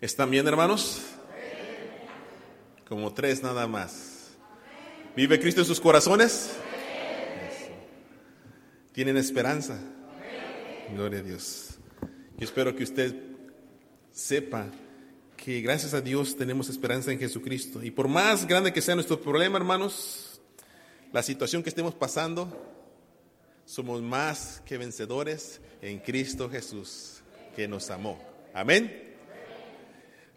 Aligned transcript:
¿Están 0.00 0.30
bien, 0.30 0.46
hermanos? 0.46 1.02
Como 2.88 3.12
tres 3.12 3.42
nada 3.42 3.66
más. 3.66 4.28
¿Vive 5.16 5.40
Cristo 5.40 5.62
en 5.62 5.66
sus 5.66 5.80
corazones? 5.80 6.52
¿Tienen 8.92 9.16
esperanza? 9.16 9.76
Gloria 10.94 11.18
a 11.18 11.22
Dios. 11.22 11.78
Yo 12.36 12.44
espero 12.44 12.76
que 12.76 12.84
usted 12.84 13.12
sepa 14.12 14.68
que 15.36 15.60
gracias 15.62 15.94
a 15.94 16.00
Dios 16.00 16.36
tenemos 16.36 16.68
esperanza 16.68 17.10
en 17.10 17.18
Jesucristo. 17.18 17.82
Y 17.82 17.90
por 17.90 18.06
más 18.06 18.46
grande 18.46 18.72
que 18.72 18.80
sea 18.80 18.94
nuestro 18.94 19.20
problema, 19.20 19.58
hermanos, 19.58 20.40
la 21.12 21.24
situación 21.24 21.64
que 21.64 21.70
estemos 21.70 21.96
pasando, 21.96 22.56
somos 23.64 24.00
más 24.00 24.62
que 24.64 24.78
vencedores 24.78 25.60
en 25.82 25.98
Cristo 25.98 26.48
Jesús, 26.48 27.20
que 27.56 27.66
nos 27.66 27.90
amó. 27.90 28.22
Amén. 28.54 29.07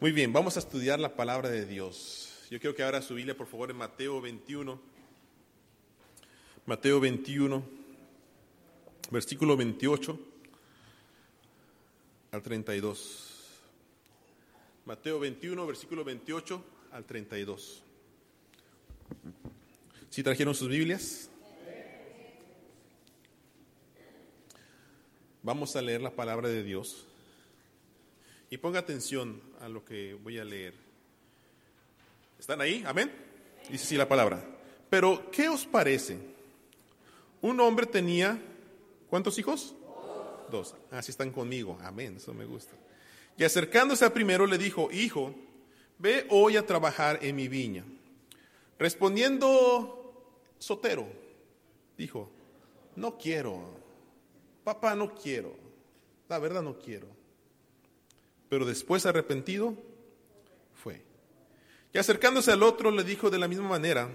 Muy 0.01 0.11
bien, 0.11 0.33
vamos 0.33 0.55
a 0.55 0.61
estudiar 0.61 0.99
la 0.99 1.15
palabra 1.15 1.47
de 1.47 1.63
Dios. 1.63 2.47
Yo 2.49 2.59
quiero 2.59 2.75
que 2.75 2.81
ahora 2.81 3.03
su 3.03 3.13
Biblia, 3.13 3.37
por 3.37 3.45
favor, 3.45 3.69
en 3.69 3.77
Mateo 3.77 4.19
21. 4.19 4.81
Mateo 6.65 6.99
21, 6.99 7.63
versículo 9.11 9.55
28 9.55 10.19
al 12.31 12.41
32. 12.41 13.61
Mateo 14.85 15.19
21, 15.19 15.67
versículo 15.67 16.03
28 16.03 16.65
al 16.93 17.05
32. 17.05 17.83
¿Sí 20.09 20.23
trajeron 20.23 20.55
sus 20.55 20.67
Biblias? 20.67 21.29
Vamos 25.43 25.75
a 25.75 25.81
leer 25.83 26.01
la 26.01 26.15
palabra 26.15 26.49
de 26.49 26.63
Dios. 26.63 27.05
Y 28.49 28.57
ponga 28.57 28.79
atención 28.79 29.50
a 29.61 29.69
lo 29.69 29.85
que 29.85 30.15
voy 30.15 30.39
a 30.39 30.43
leer. 30.43 30.73
¿Están 32.39 32.61
ahí? 32.61 32.83
Amén. 32.85 33.11
Dice 33.69 33.85
así 33.85 33.95
la 33.95 34.07
palabra. 34.07 34.43
Pero, 34.89 35.29
¿qué 35.31 35.47
os 35.47 35.65
parece? 35.65 36.17
Un 37.41 37.59
hombre 37.59 37.85
tenía, 37.85 38.41
¿cuántos 39.09 39.37
hijos? 39.37 39.75
Dos. 40.49 40.75
Así 40.89 41.11
están 41.11 41.31
conmigo. 41.31 41.77
Amén. 41.83 42.17
Eso 42.17 42.33
me 42.33 42.45
gusta. 42.45 42.73
Y 43.37 43.43
acercándose 43.43 44.03
al 44.03 44.11
primero 44.11 44.47
le 44.47 44.57
dijo, 44.57 44.89
hijo, 44.91 45.33
ve 45.99 46.25
hoy 46.29 46.57
a 46.57 46.65
trabajar 46.65 47.19
en 47.21 47.35
mi 47.35 47.47
viña. 47.47 47.85
Respondiendo 48.79 50.25
Sotero, 50.57 51.07
dijo, 51.97 52.31
no 52.95 53.17
quiero, 53.17 53.63
papá 54.63 54.95
no 54.95 55.13
quiero, 55.13 55.55
la 56.27 56.39
verdad 56.39 56.63
no 56.63 56.79
quiero. 56.79 57.20
Pero 58.51 58.65
después 58.65 59.05
arrepentido, 59.05 59.77
fue. 60.75 61.01
Y 61.93 61.97
acercándose 61.97 62.51
al 62.51 62.63
otro 62.63 62.91
le 62.91 63.05
dijo 63.05 63.29
de 63.29 63.39
la 63.39 63.47
misma 63.47 63.69
manera, 63.69 64.13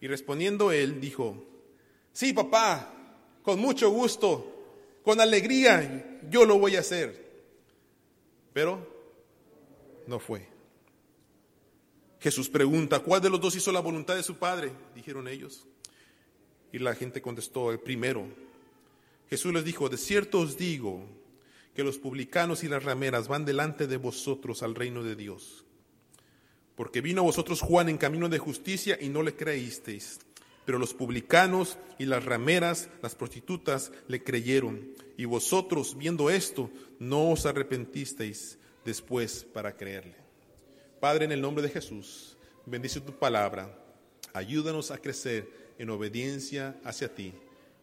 y 0.00 0.08
respondiendo 0.08 0.72
él, 0.72 1.00
dijo, 1.00 1.46
sí, 2.12 2.32
papá, 2.32 2.92
con 3.44 3.60
mucho 3.60 3.88
gusto, 3.90 5.00
con 5.04 5.20
alegría, 5.20 6.18
yo 6.28 6.44
lo 6.44 6.58
voy 6.58 6.74
a 6.74 6.80
hacer. 6.80 7.44
Pero 8.52 8.84
no 10.08 10.18
fue. 10.18 10.48
Jesús 12.18 12.48
pregunta, 12.48 12.98
¿cuál 12.98 13.22
de 13.22 13.30
los 13.30 13.40
dos 13.40 13.54
hizo 13.54 13.70
la 13.70 13.78
voluntad 13.78 14.16
de 14.16 14.24
su 14.24 14.34
padre? 14.34 14.72
Dijeron 14.96 15.28
ellos. 15.28 15.64
Y 16.72 16.80
la 16.80 16.96
gente 16.96 17.22
contestó, 17.22 17.70
el 17.70 17.78
primero. 17.78 18.26
Jesús 19.30 19.54
les 19.54 19.64
dijo, 19.64 19.88
de 19.88 19.96
cierto 19.96 20.40
os 20.40 20.58
digo 20.58 21.06
que 21.76 21.84
los 21.84 21.98
publicanos 21.98 22.64
y 22.64 22.68
las 22.68 22.82
rameras 22.82 23.28
van 23.28 23.44
delante 23.44 23.86
de 23.86 23.98
vosotros 23.98 24.62
al 24.62 24.74
reino 24.74 25.04
de 25.04 25.14
Dios. 25.14 25.64
Porque 26.74 27.02
vino 27.02 27.20
a 27.20 27.24
vosotros 27.24 27.60
Juan 27.60 27.90
en 27.90 27.98
camino 27.98 28.30
de 28.30 28.38
justicia 28.38 28.98
y 28.98 29.10
no 29.10 29.22
le 29.22 29.36
creísteis. 29.36 30.18
Pero 30.64 30.78
los 30.78 30.94
publicanos 30.94 31.78
y 31.98 32.06
las 32.06 32.24
rameras, 32.24 32.88
las 33.02 33.14
prostitutas, 33.14 33.92
le 34.08 34.24
creyeron. 34.24 34.88
Y 35.18 35.26
vosotros, 35.26 35.96
viendo 35.98 36.30
esto, 36.30 36.70
no 36.98 37.30
os 37.30 37.44
arrepentisteis 37.44 38.58
después 38.84 39.44
para 39.44 39.76
creerle. 39.76 40.16
Padre, 40.98 41.26
en 41.26 41.32
el 41.32 41.42
nombre 41.42 41.62
de 41.62 41.70
Jesús, 41.70 42.38
bendice 42.64 43.02
tu 43.02 43.12
palabra. 43.12 43.70
Ayúdanos 44.32 44.90
a 44.90 44.98
crecer 44.98 45.74
en 45.78 45.90
obediencia 45.90 46.80
hacia 46.84 47.14
ti 47.14 47.34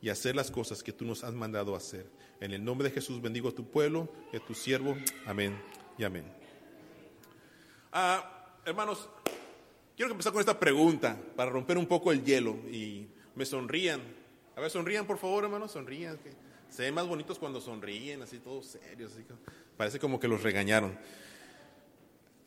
y 0.01 0.09
hacer 0.09 0.35
las 0.35 0.49
cosas 0.49 0.81
que 0.81 0.91
tú 0.91 1.05
nos 1.05 1.23
has 1.23 1.33
mandado 1.33 1.75
hacer. 1.75 2.07
En 2.43 2.51
el 2.51 2.61
nombre 2.61 2.89
de 2.89 2.93
Jesús 2.93 3.21
bendigo 3.21 3.47
a 3.47 3.51
tu 3.53 3.63
pueblo 3.63 4.09
a 4.33 4.39
tu 4.45 4.53
siervo. 4.53 4.97
Amén 5.25 5.57
y 5.97 6.03
amén. 6.03 6.25
Ah, 7.89 8.49
hermanos, 8.65 9.07
quiero 9.95 10.11
empezar 10.11 10.33
con 10.33 10.41
esta 10.41 10.59
pregunta 10.59 11.17
para 11.37 11.49
romper 11.49 11.77
un 11.77 11.85
poco 11.85 12.11
el 12.11 12.21
hielo 12.21 12.57
y 12.69 13.07
me 13.33 13.45
sonrían. 13.45 14.01
A 14.57 14.59
ver, 14.59 14.69
sonrían 14.69 15.07
por 15.07 15.19
favor, 15.19 15.45
hermanos, 15.45 15.71
sonrían. 15.71 16.19
Se 16.69 16.81
ven 16.83 16.93
más 16.93 17.07
bonitos 17.07 17.39
cuando 17.39 17.61
sonríen, 17.61 18.21
así 18.23 18.39
todos 18.39 18.65
serios. 18.65 19.13
Parece 19.77 19.97
como 19.97 20.19
que 20.19 20.27
los 20.27 20.43
regañaron. 20.43 20.99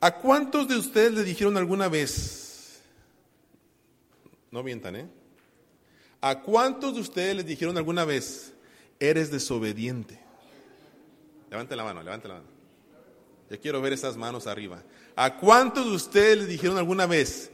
¿A 0.00 0.14
cuántos 0.18 0.68
de 0.68 0.76
ustedes 0.76 1.12
le 1.12 1.24
dijeron 1.24 1.56
alguna 1.56 1.88
vez? 1.88 2.82
No 4.50 4.62
mientan, 4.62 4.96
¿eh? 4.96 5.08
¿A 6.20 6.42
cuántos 6.42 6.96
de 6.96 7.00
ustedes 7.00 7.34
les 7.34 7.46
dijeron 7.46 7.78
alguna 7.78 8.04
vez, 8.04 8.52
eres 9.00 9.30
desobediente? 9.30 10.18
Levante 11.50 11.76
la 11.76 11.84
mano, 11.84 12.02
levante 12.02 12.28
la 12.28 12.34
mano. 12.34 12.46
Yo 13.48 13.60
quiero 13.60 13.80
ver 13.80 13.92
esas 13.92 14.16
manos 14.16 14.46
arriba. 14.46 14.82
¿A 15.14 15.36
cuántos 15.36 15.86
de 15.86 15.92
ustedes 15.92 16.38
les 16.38 16.48
dijeron 16.48 16.78
alguna 16.78 17.06
vez, 17.06 17.50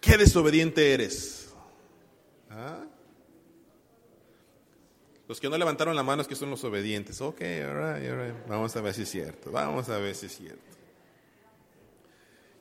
qué 0.00 0.16
desobediente 0.16 0.94
eres? 0.94 1.50
¿Ah? 2.50 2.84
Los 5.28 5.38
que 5.38 5.50
no 5.50 5.58
levantaron 5.58 5.94
la 5.94 6.02
mano 6.02 6.22
es 6.22 6.28
que 6.28 6.34
son 6.34 6.48
los 6.48 6.64
obedientes. 6.64 7.20
Ok. 7.20 7.42
Vamos 8.48 8.74
a 8.74 8.80
ver 8.80 8.94
si 8.94 9.02
es 9.02 9.10
cierto. 9.10 9.52
Vamos 9.52 9.88
a 9.90 9.98
ver 9.98 10.14
si 10.14 10.26
es 10.26 10.36
cierto. 10.36 10.62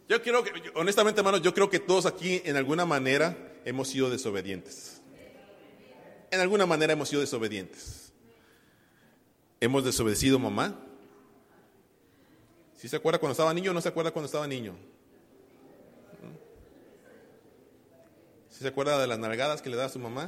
Yo 0.10 0.22
creo 0.22 0.44
que, 0.44 0.52
honestamente, 0.76 1.22
hermanos, 1.22 1.42
yo 1.42 1.54
creo 1.54 1.70
que 1.70 1.80
todos 1.80 2.06
aquí 2.06 2.42
en 2.44 2.58
alguna 2.58 2.86
manera 2.86 3.54
hemos 3.64 3.88
sido 3.88 4.10
desobedientes. 4.10 5.02
En 6.30 6.42
alguna 6.42 6.66
manera 6.66 6.92
hemos 6.92 7.08
sido 7.08 7.22
desobedientes. 7.22 8.07
Hemos 9.60 9.84
desobedecido 9.84 10.40
mamá. 10.40 10.76
¿Sí 12.76 12.88
se 12.88 12.96
acuerda 12.96 13.20
cuando 13.20 13.32
estaba 13.32 13.54
niño 13.54 13.72
o 13.72 13.74
no 13.74 13.82
se 13.82 13.90
acuerda 13.90 14.12
cuando 14.12 14.28
estaba 14.28 14.48
niño? 14.48 14.76
¿Sí 18.50 18.60
se 18.64 18.68
acuerda 18.68 19.00
de 19.00 19.08
las 19.08 19.20
nalgadas 19.20 19.62
que 19.62 19.70
le 19.70 19.76
daba 19.76 19.90
su 19.90 20.00
mamá? 20.00 20.28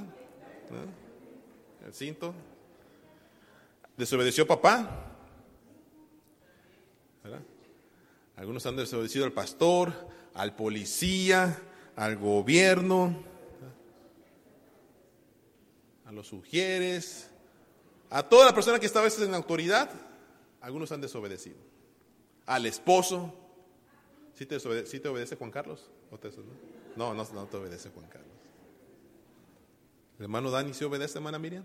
¿No? 0.69 1.85
El 1.85 1.93
cinto. 1.93 2.33
¿Desobedeció 3.97 4.47
papá? 4.47 5.07
¿Verdad? 7.23 7.41
Algunos 8.35 8.65
han 8.65 8.75
desobedecido 8.75 9.25
al 9.25 9.31
pastor, 9.31 9.93
al 10.33 10.55
policía, 10.55 11.59
al 11.95 12.17
gobierno, 12.17 13.23
a 16.05 16.11
los 16.11 16.27
sugieres, 16.27 17.28
a 18.09 18.23
toda 18.23 18.45
la 18.45 18.53
persona 18.53 18.79
que 18.79 18.85
está 18.85 18.99
a 18.99 19.03
veces 19.03 19.27
en 19.27 19.33
autoridad. 19.33 19.89
Algunos 20.61 20.91
han 20.91 21.01
desobedecido. 21.01 21.57
Al 22.45 22.65
esposo. 22.65 23.33
¿Sí 24.33 24.45
te, 24.45 24.55
obedece, 24.57 24.89
¿sí 24.89 24.99
te 24.99 25.09
obedece 25.09 25.35
Juan 25.35 25.51
Carlos? 25.51 25.89
no, 26.95 27.13
no, 27.13 27.23
no 27.33 27.45
te 27.45 27.57
obedece 27.57 27.89
Juan 27.89 28.07
Carlos. 28.07 28.29
¿El 30.17 30.23
hermano 30.23 30.49
Dani 30.49 30.73
se 30.73 30.85
obedece, 30.85 31.17
hermana 31.17 31.39
Miriam? 31.39 31.63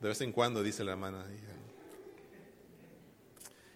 De 0.00 0.08
vez 0.08 0.20
en 0.20 0.32
cuando, 0.32 0.62
dice 0.62 0.84
la 0.84 0.92
hermana. 0.92 1.26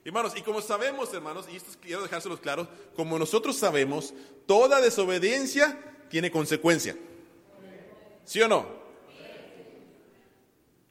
Hermanos, 0.04 0.32
y 0.36 0.42
como 0.42 0.60
sabemos, 0.60 1.12
hermanos, 1.14 1.46
y 1.50 1.56
esto 1.56 1.70
quiero 1.80 2.02
dejárselos 2.02 2.40
claros, 2.40 2.68
como 2.96 3.18
nosotros 3.18 3.56
sabemos, 3.56 4.12
toda 4.46 4.80
desobediencia 4.80 5.78
tiene 6.10 6.30
consecuencia. 6.30 6.96
¿Sí 8.24 8.40
o 8.40 8.48
no? 8.48 8.81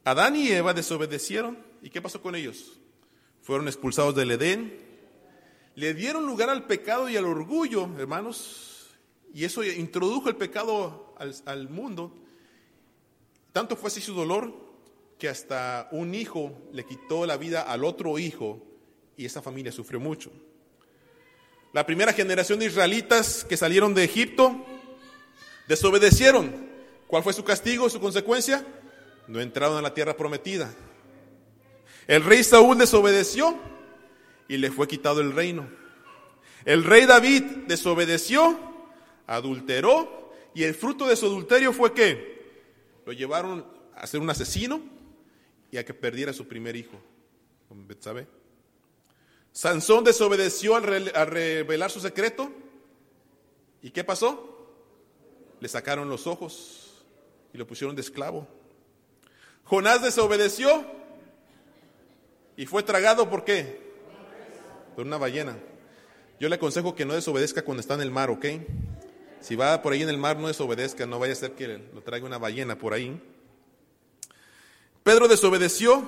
Adán 0.03 0.36
y 0.36 0.50
Eva 0.50 0.74
desobedecieron. 0.74 1.57
¿Y 1.81 1.89
qué 1.89 2.01
pasó 2.01 2.21
con 2.21 2.36
ellos? 2.36 2.80
Fueron 3.42 3.68
expulsados 3.68 4.15
del 4.15 4.31
Edén. 4.31 4.77
Le 5.75 5.94
dieron 5.94 6.25
lugar 6.25 6.50
al 6.50 6.65
pecado 6.65 7.09
y 7.09 7.18
al 7.18 7.25
orgullo, 7.25 7.89
hermanos. 7.98 8.89
Y 9.33 9.45
eso 9.45 9.63
introdujo 9.63 10.30
el 10.30 10.36
pecado 10.36 11.15
al, 11.18 11.36
al 11.45 11.69
mundo. 11.69 12.13
Tanto 13.51 13.75
fue 13.75 13.88
así 13.88 14.01
su 14.01 14.13
dolor 14.13 14.53
que 15.18 15.30
hasta 15.30 15.88
un 15.92 16.15
hijo 16.15 16.51
le 16.74 16.86
quitó 16.86 17.25
la 17.25 17.38
vida 17.38 17.62
al 17.62 17.83
otro 17.83 18.18
hijo 18.18 18.62
y 19.15 19.25
esa 19.25 19.42
familia 19.42 19.71
sufrió 19.71 20.00
mucho. 20.00 20.31
La 21.74 21.86
primera 21.86 22.12
generación 22.12 22.59
de 22.59 22.65
israelitas 22.65 23.45
que 23.45 23.56
salieron 23.56 23.94
de 23.94 24.04
Egipto 24.04 24.65
desobedecieron. 25.68 26.69
¿Cuál 27.07 27.24
fue 27.24 27.33
su 27.33 27.44
castigo, 27.44 27.89
su 27.89 28.00
consecuencia? 28.00 28.65
No 29.27 29.39
entraron 29.39 29.77
a 29.77 29.81
la 29.81 29.94
tierra 29.94 30.15
prometida. 30.15 30.73
El 32.07 32.23
rey 32.23 32.44
Saúl 32.44 32.77
desobedeció 32.77 33.57
y 34.47 34.57
le 34.57 34.71
fue 34.71 34.88
quitado 34.88 35.21
el 35.21 35.33
reino. 35.33 35.69
El 36.65 36.83
rey 36.83 37.06
David 37.06 37.44
desobedeció, 37.68 38.59
adulteró, 39.27 40.33
y 40.53 40.63
el 40.63 40.75
fruto 40.75 41.07
de 41.07 41.15
su 41.15 41.25
adulterio 41.25 41.71
fue 41.71 41.94
que 41.94 42.41
lo 43.06 43.13
llevaron 43.13 43.65
a 43.95 44.06
ser 44.06 44.19
un 44.19 44.29
asesino 44.29 44.81
y 45.71 45.77
a 45.77 45.85
que 45.85 45.94
perdiera 45.94 46.33
su 46.33 46.47
primer 46.47 46.75
hijo, 46.75 47.00
¿sabe? 48.00 48.27
Sansón 49.53 50.03
desobedeció 50.03 50.75
al, 50.75 50.83
revelar 50.83 51.91
su 51.91 52.00
secreto. 52.00 52.51
¿Y 53.81 53.91
qué 53.91 54.03
pasó? 54.03 54.47
Le 55.59 55.68
sacaron 55.68 56.09
los 56.09 56.27
ojos 56.27 57.03
y 57.53 57.57
lo 57.57 57.68
pusieron 57.68 57.95
de 57.95 58.01
esclavo. 58.01 58.47
Jonás 59.66 60.02
desobedeció 60.02 60.86
y 62.58 62.66
fue 62.66 62.84
tragado 62.84 63.30
por 63.30 63.44
qué? 63.44 63.80
Por 64.96 65.06
una 65.06 65.18
ballena. 65.18 65.58
Yo 66.40 66.50
le 66.50 66.56
aconsejo 66.56 66.96
que 66.96 67.06
no 67.06 67.13
desobedezca 67.13 67.63
cuando 67.63 67.81
está 67.81 67.94
en 67.94 68.02
el 68.02 68.12
mar, 68.12 68.30
¿ok? 68.30 68.46
Si 69.42 69.56
va 69.56 69.81
por 69.81 69.94
ahí 69.94 70.02
en 70.02 70.10
el 70.10 70.18
mar, 70.18 70.38
no 70.38 70.48
desobedezca, 70.48 71.06
no 71.06 71.19
vaya 71.19 71.34
a 71.34 71.36
ser 71.36 71.54
que 71.54 71.68
lo 71.68 72.02
traiga 72.02 72.25
una 72.25 72.38
ballena 72.38 72.78
por 72.78 72.94
ahí. 72.94 73.19
Pedro 75.04 75.28
desobedeció 75.28 76.04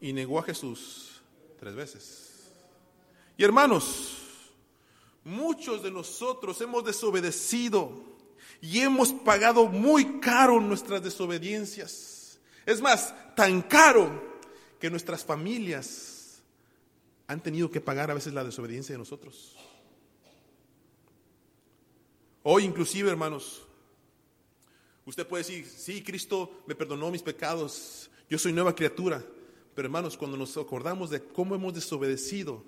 y 0.00 0.12
negó 0.12 0.38
a 0.38 0.42
Jesús 0.42 1.22
tres 1.58 1.74
veces. 1.74 2.50
Y 3.36 3.44
hermanos, 3.44 4.16
muchos 5.24 5.82
de 5.82 5.90
nosotros 5.90 6.60
hemos 6.60 6.84
desobedecido 6.84 7.90
y 8.60 8.80
hemos 8.80 9.12
pagado 9.12 9.66
muy 9.66 10.20
caro 10.20 10.60
nuestras 10.60 11.02
desobediencias. 11.02 12.15
Es 12.66 12.82
más, 12.82 13.14
tan 13.36 13.62
caro 13.62 14.22
que 14.80 14.90
nuestras 14.90 15.24
familias 15.24 16.42
han 17.28 17.40
tenido 17.42 17.70
que 17.70 17.80
pagar 17.80 18.10
a 18.10 18.14
veces 18.14 18.34
la 18.34 18.44
desobediencia 18.44 18.92
de 18.92 18.98
nosotros. 18.98 19.56
Hoy 22.42 22.64
inclusive, 22.64 23.10
hermanos, 23.10 23.62
usted 25.04 25.26
puede 25.26 25.44
decir, 25.44 25.66
sí, 25.66 26.02
Cristo 26.02 26.62
me 26.66 26.74
perdonó 26.74 27.10
mis 27.10 27.22
pecados, 27.22 28.10
yo 28.28 28.38
soy 28.38 28.52
nueva 28.52 28.74
criatura. 28.74 29.24
Pero 29.74 29.86
hermanos, 29.86 30.16
cuando 30.16 30.36
nos 30.36 30.56
acordamos 30.56 31.10
de 31.10 31.22
cómo 31.22 31.54
hemos 31.54 31.74
desobedecido, 31.74 32.64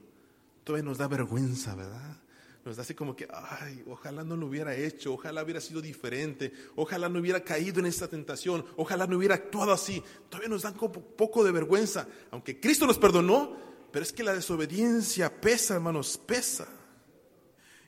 todavía 0.62 0.84
nos 0.84 0.98
da 0.98 1.08
vergüenza, 1.08 1.74
¿verdad? 1.74 2.20
Nos 2.68 2.76
da 2.76 2.82
así 2.82 2.94
como 2.94 3.16
que, 3.16 3.26
ay, 3.32 3.82
ojalá 3.88 4.22
no 4.22 4.36
lo 4.36 4.46
hubiera 4.46 4.76
hecho, 4.76 5.14
ojalá 5.14 5.42
hubiera 5.42 5.58
sido 5.58 5.80
diferente, 5.80 6.52
ojalá 6.76 7.08
no 7.08 7.18
hubiera 7.18 7.42
caído 7.42 7.80
en 7.80 7.86
esta 7.86 8.08
tentación, 8.08 8.62
ojalá 8.76 9.06
no 9.06 9.16
hubiera 9.16 9.36
actuado 9.36 9.72
así. 9.72 10.04
Todavía 10.28 10.50
nos 10.50 10.60
da 10.60 10.74
un 10.78 10.90
poco 11.16 11.42
de 11.42 11.50
vergüenza, 11.50 12.06
aunque 12.30 12.60
Cristo 12.60 12.86
nos 12.86 12.98
perdonó, 12.98 13.56
pero 13.90 14.02
es 14.02 14.12
que 14.12 14.22
la 14.22 14.34
desobediencia 14.34 15.40
pesa, 15.40 15.76
hermanos, 15.76 16.18
pesa. 16.18 16.68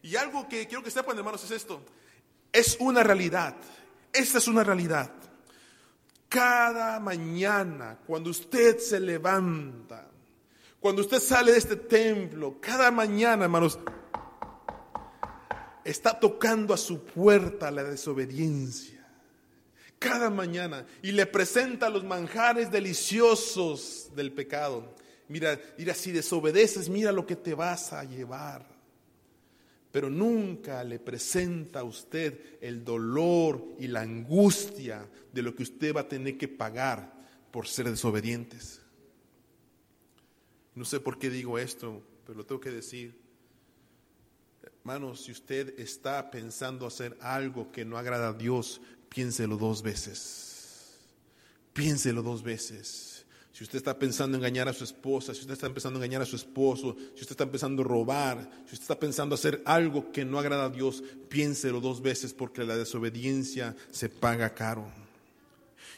Y 0.03 0.17
algo 0.17 0.49
que 0.49 0.67
quiero 0.67 0.83
que 0.83 0.91
sepan, 0.91 1.19
hermanos, 1.19 1.45
es 1.45 1.51
esto. 1.51 1.83
Es 2.51 2.79
una 2.81 3.03
realidad. 3.03 3.57
Esta 4.11 4.39
es 4.39 4.49
una 4.49 4.65
realidad. 4.65 5.13
Cada 6.27 6.99
mañana, 7.01 7.99
cuando 8.07 8.31
usted 8.31 8.79
se 8.79 8.99
levanta, 8.99 10.09
cuando 10.81 11.03
usted 11.03 11.21
sale 11.21 11.53
de 11.53 11.59
este 11.59 11.77
templo, 11.77 12.57
cada 12.63 12.91
mañana, 12.91 13.45
hermanos, 13.45 13.79
está 15.85 16.19
tocando 16.19 16.75
a 16.75 16.79
su 16.79 17.05
puerta 17.05 17.71
la 17.71 17.85
desobediencia. 17.85 19.07
Cada 19.99 20.31
mañana. 20.31 20.87
Y 21.03 21.13
le 21.13 21.27
presenta 21.27 21.91
los 21.91 22.05
manjares 22.05 22.71
deliciosos 22.71 24.11
del 24.15 24.33
pecado. 24.33 24.95
Mira, 25.29 25.61
mira, 25.77 25.95
si 25.95 26.11
desobedeces, 26.11 26.89
mira 26.89 27.13
lo 27.13 27.27
que 27.27 27.37
te 27.37 27.55
vas 27.55 27.93
a 27.93 28.05
llevar 28.05 28.81
pero 29.91 30.09
nunca 30.09 30.85
le 30.85 30.99
presenta 30.99 31.81
a 31.81 31.85
usted 31.85 32.59
el 32.61 32.85
dolor 32.85 33.75
y 33.79 33.89
la 33.89 34.03
angustia 34.03 35.09
de 35.33 35.43
lo 35.43 35.55
que 35.55 35.65
usted 35.65 35.95
va 35.95 36.03
a 36.03 36.09
tener 36.09 36.39
que 36.39 36.49
pagar 36.49 37.13
por 37.51 37.67
ser 37.67 37.91
desobedientes. 37.91 38.81
No 40.77 40.85
sé 40.85 41.01
por 41.01 41.19
qué 41.19 41.29
digo 41.29 41.59
esto, 41.59 42.03
pero 42.25 42.39
lo 42.39 42.47
tengo 42.47 42.61
que 42.61 42.71
decir. 42.71 43.19
Hermanos, 44.81 45.21
si 45.21 45.33
usted 45.33 45.79
está 45.79 46.31
pensando 46.31 46.87
hacer 46.87 47.17
algo 47.21 47.71
que 47.71 47.85
no 47.85 47.99
agrada 47.99 48.29
a 48.29 48.33
Dios, 48.33 48.81
piénselo 49.11 49.59
dos 49.59 49.83
veces. 49.83 50.97
Piénselo 51.75 52.23
dos 52.23 52.43
veces. 52.43 53.27
Si 53.53 53.65
usted 53.65 53.77
está 53.77 53.99
pensando 53.99 54.39
engañar 54.39 54.69
a 54.69 54.73
su 54.73 54.85
esposa, 54.85 55.35
si 55.35 55.41
usted 55.41 55.53
está 55.53 55.67
empezando 55.67 55.99
a 55.99 56.03
engañar 56.03 56.23
a 56.23 56.27
su 56.27 56.35
esposo, 56.35 56.97
si 57.15 57.21
usted 57.21 57.33
está 57.33 57.45
empezando 57.45 57.83
a 57.83 57.85
robar, 57.85 58.51
si 58.65 58.73
usted 58.73 58.85
está 58.85 58.99
pensando 58.99 59.35
hacer 59.35 59.61
algo 59.67 60.11
que 60.13 60.25
no 60.25 60.39
agrada 60.39 60.65
a 60.65 60.71
Dios, 60.71 61.05
piénselo 61.29 61.83
dos 61.83 62.01
veces 62.01 62.33
porque 62.33 62.65
la 62.65 62.79
desobediencia 62.79 63.77
se 63.91 64.09
paga 64.09 64.55
caro. 64.55 64.91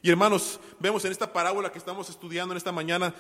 Y 0.03 0.11
hermanos, 0.11 0.59
vemos 0.81 1.05
en 1.05 1.13
esta 1.13 1.33
parábola 1.33 1.71
que 1.71 1.79
estamos 1.79 2.11
estudiando 2.11 2.53
en 2.53 2.59
esta 2.59 2.73
mañana 2.73 3.15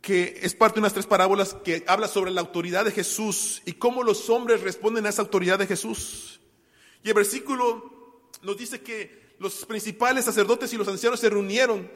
que 0.00 0.38
es 0.42 0.54
parte 0.54 0.74
de 0.76 0.80
unas 0.80 0.92
tres 0.92 1.06
parábolas 1.06 1.54
que 1.64 1.84
habla 1.86 2.08
sobre 2.08 2.30
la 2.30 2.40
autoridad 2.40 2.84
de 2.84 2.92
Jesús 2.92 3.62
y 3.64 3.72
cómo 3.72 4.02
los 4.02 4.30
hombres 4.30 4.60
responden 4.60 5.06
a 5.06 5.08
esa 5.08 5.22
autoridad 5.22 5.58
de 5.58 5.66
Jesús. 5.66 6.40
Y 7.02 7.08
el 7.08 7.14
versículo 7.14 8.30
nos 8.42 8.56
dice 8.56 8.80
que 8.82 9.34
los 9.38 9.64
principales 9.66 10.24
sacerdotes 10.24 10.72
y 10.72 10.76
los 10.76 10.88
ancianos 10.88 11.20
se 11.20 11.30
reunieron 11.30 11.90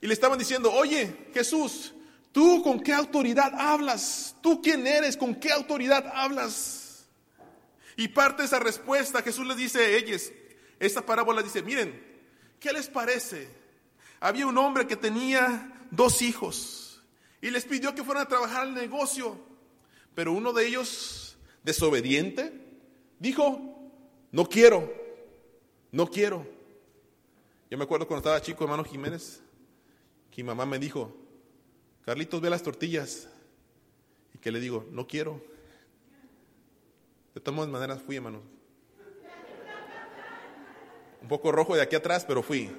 y 0.00 0.06
le 0.06 0.14
estaban 0.14 0.38
diciendo, 0.38 0.72
oye 0.72 1.28
Jesús, 1.32 1.94
¿tú 2.32 2.62
con 2.62 2.80
qué 2.80 2.92
autoridad 2.92 3.52
hablas? 3.58 4.36
¿Tú 4.42 4.60
quién 4.60 4.86
eres? 4.86 5.16
¿Con 5.16 5.34
qué 5.34 5.50
autoridad 5.50 6.12
hablas? 6.14 7.06
Y 7.96 8.08
parte 8.08 8.42
de 8.42 8.46
esa 8.46 8.58
respuesta 8.58 9.22
Jesús 9.22 9.46
les 9.46 9.56
dice 9.56 9.78
a 9.78 9.88
ellos, 9.88 10.30
esta 10.78 11.06
parábola 11.06 11.42
dice, 11.42 11.62
miren, 11.62 11.98
¿qué 12.60 12.72
les 12.72 12.88
parece? 12.88 13.48
Había 14.20 14.46
un 14.46 14.58
hombre 14.58 14.86
que 14.86 14.96
tenía 14.96 15.72
dos 15.90 16.20
hijos 16.20 16.83
y 17.44 17.50
les 17.50 17.66
pidió 17.66 17.94
que 17.94 18.02
fueran 18.02 18.22
a 18.22 18.28
trabajar 18.28 18.62
al 18.62 18.72
negocio, 18.72 19.36
pero 20.14 20.32
uno 20.32 20.54
de 20.54 20.66
ellos, 20.66 21.36
desobediente, 21.62 22.50
dijo, 23.18 23.60
no 24.32 24.48
quiero, 24.48 24.90
no 25.92 26.06
quiero. 26.08 26.46
Yo 27.70 27.76
me 27.76 27.84
acuerdo 27.84 28.08
cuando 28.08 28.20
estaba 28.20 28.40
chico, 28.40 28.64
hermano 28.64 28.82
Jiménez, 28.82 29.42
que 30.30 30.42
mi 30.42 30.46
mamá 30.46 30.64
me 30.64 30.78
dijo, 30.78 31.14
Carlitos, 32.06 32.40
ve 32.40 32.48
las 32.48 32.62
tortillas. 32.62 33.28
Y 34.32 34.38
que 34.38 34.50
le 34.50 34.58
digo, 34.58 34.86
no 34.90 35.06
quiero. 35.06 35.38
De 37.34 37.42
todas 37.42 37.68
maneras 37.68 38.00
fui, 38.00 38.16
hermano. 38.16 38.40
Un 41.20 41.28
poco 41.28 41.52
rojo 41.52 41.76
de 41.76 41.82
aquí 41.82 41.94
atrás, 41.94 42.24
pero 42.26 42.42
fui. 42.42 42.70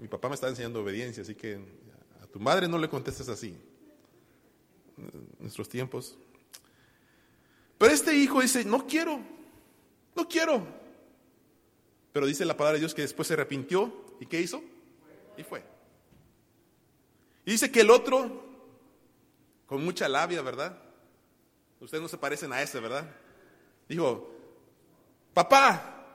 Mi 0.00 0.08
papá 0.08 0.28
me 0.28 0.34
está 0.34 0.48
enseñando 0.48 0.80
obediencia, 0.80 1.22
así 1.22 1.34
que 1.34 1.60
a 2.22 2.26
tu 2.26 2.40
madre 2.40 2.66
no 2.66 2.78
le 2.78 2.88
contestes 2.88 3.28
así. 3.28 3.54
Nuestros 5.38 5.68
tiempos. 5.68 6.16
Pero 7.76 7.92
este 7.92 8.14
hijo 8.14 8.40
dice, 8.40 8.64
no 8.64 8.86
quiero, 8.86 9.20
no 10.16 10.26
quiero. 10.26 10.66
Pero 12.14 12.24
dice 12.24 12.46
la 12.46 12.56
palabra 12.56 12.74
de 12.74 12.80
Dios 12.80 12.94
que 12.94 13.02
después 13.02 13.28
se 13.28 13.34
arrepintió 13.34 13.92
y 14.20 14.26
¿qué 14.26 14.40
hizo? 14.40 14.62
Y 15.36 15.42
fue. 15.42 15.62
Y 17.44 17.52
dice 17.52 17.70
que 17.70 17.82
el 17.82 17.90
otro, 17.90 18.42
con 19.66 19.84
mucha 19.84 20.08
labia, 20.08 20.40
¿verdad? 20.40 20.82
Ustedes 21.78 22.00
no 22.00 22.08
se 22.08 22.16
parecen 22.16 22.54
a 22.54 22.62
ese, 22.62 22.80
¿verdad? 22.80 23.06
Dijo, 23.86 24.34
papá, 25.34 26.06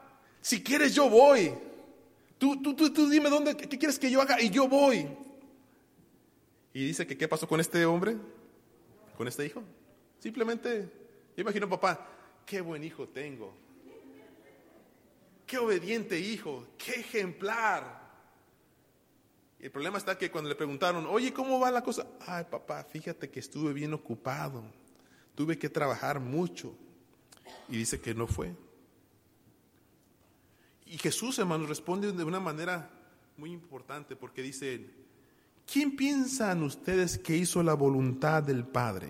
si 0.41 0.63
quieres 0.63 0.95
yo 0.95 1.07
voy. 1.07 1.53
Tú, 2.37 2.61
tú, 2.61 2.75
tú, 2.75 2.91
tú 2.91 3.09
dime 3.09 3.29
dónde, 3.29 3.55
qué 3.55 3.77
quieres 3.77 3.97
que 3.97 4.11
yo 4.11 4.21
haga 4.21 4.41
y 4.41 4.49
yo 4.49 4.67
voy. 4.67 5.07
Y 6.73 6.85
dice 6.85 7.07
que 7.07 7.17
qué 7.17 7.27
pasó 7.27 7.47
con 7.47 7.61
este 7.61 7.85
hombre, 7.85 8.17
con 9.17 9.27
este 9.27 9.45
hijo. 9.45 9.63
Simplemente, 10.19 10.91
yo 11.37 11.41
imagino, 11.41 11.69
papá, 11.69 12.05
qué 12.45 12.59
buen 12.59 12.83
hijo 12.83 13.07
tengo. 13.07 13.53
Qué 15.47 15.57
obediente 15.57 16.19
hijo, 16.19 16.65
qué 16.77 16.99
ejemplar. 16.99 18.03
Y 19.59 19.65
el 19.65 19.71
problema 19.71 19.97
está 19.97 20.17
que 20.17 20.29
cuando 20.29 20.49
le 20.49 20.55
preguntaron, 20.55 21.05
oye, 21.05 21.31
¿cómo 21.31 21.59
va 21.59 21.71
la 21.71 21.81
cosa? 21.81 22.07
Ay, 22.27 22.45
papá, 22.49 22.83
fíjate 22.83 23.29
que 23.29 23.39
estuve 23.39 23.71
bien 23.71 23.93
ocupado, 23.93 24.63
tuve 25.33 25.57
que 25.57 25.69
trabajar 25.69 26.19
mucho. 26.19 26.75
Y 27.69 27.77
dice 27.77 28.01
que 28.01 28.13
no 28.13 28.27
fue. 28.27 28.53
Y 30.95 30.97
Jesús, 30.97 31.37
hermanos, 31.39 31.67
responde 31.67 32.13
de 32.13 32.23
una 32.23 32.39
manera 32.39 32.89
muy 33.35 33.51
importante 33.51 34.15
porque 34.15 34.41
dice, 34.41 34.89
¿quién 35.69 35.97
piensan 35.97 36.63
ustedes 36.63 37.17
que 37.17 37.35
hizo 37.35 37.61
la 37.61 37.73
voluntad 37.73 38.41
del 38.41 38.63
Padre? 38.63 39.09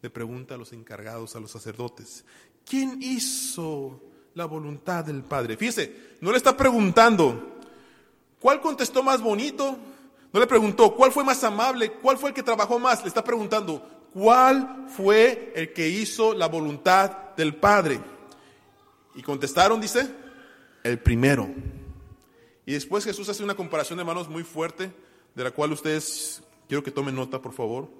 Le 0.00 0.08
pregunta 0.08 0.54
a 0.54 0.56
los 0.56 0.72
encargados, 0.72 1.36
a 1.36 1.40
los 1.40 1.50
sacerdotes, 1.50 2.24
¿quién 2.64 3.02
hizo 3.02 4.00
la 4.32 4.46
voluntad 4.46 5.04
del 5.04 5.22
Padre. 5.22 5.58
Fíjese, 5.58 6.16
no 6.22 6.30
le 6.30 6.38
está 6.38 6.56
preguntando 6.56 7.58
cuál 8.40 8.62
contestó 8.62 9.02
más 9.02 9.20
bonito, 9.20 9.76
no 10.32 10.40
le 10.40 10.46
preguntó 10.46 10.94
cuál 10.96 11.12
fue 11.12 11.22
más 11.22 11.44
amable, 11.44 11.92
cuál 11.92 12.16
fue 12.16 12.30
el 12.30 12.34
que 12.34 12.42
trabajó 12.42 12.78
más, 12.78 13.02
le 13.02 13.08
está 13.08 13.22
preguntando 13.22 14.08
¿cuál 14.14 14.86
fue 14.88 15.52
el 15.54 15.74
que 15.74 15.86
hizo 15.86 16.32
la 16.32 16.46
voluntad 16.46 17.34
del 17.36 17.54
Padre? 17.56 18.00
Y 19.14 19.22
contestaron, 19.22 19.82
dice, 19.82 20.23
el 20.84 21.00
primero. 21.00 21.52
Y 22.66 22.74
después 22.74 23.04
Jesús 23.04 23.28
hace 23.28 23.42
una 23.42 23.56
comparación, 23.56 23.98
hermanos, 23.98 24.28
muy 24.28 24.44
fuerte, 24.44 24.92
de 25.34 25.42
la 25.42 25.50
cual 25.50 25.72
ustedes 25.72 26.42
quiero 26.68 26.84
que 26.84 26.92
tomen 26.92 27.16
nota, 27.16 27.42
por 27.42 27.52
favor. 27.52 27.90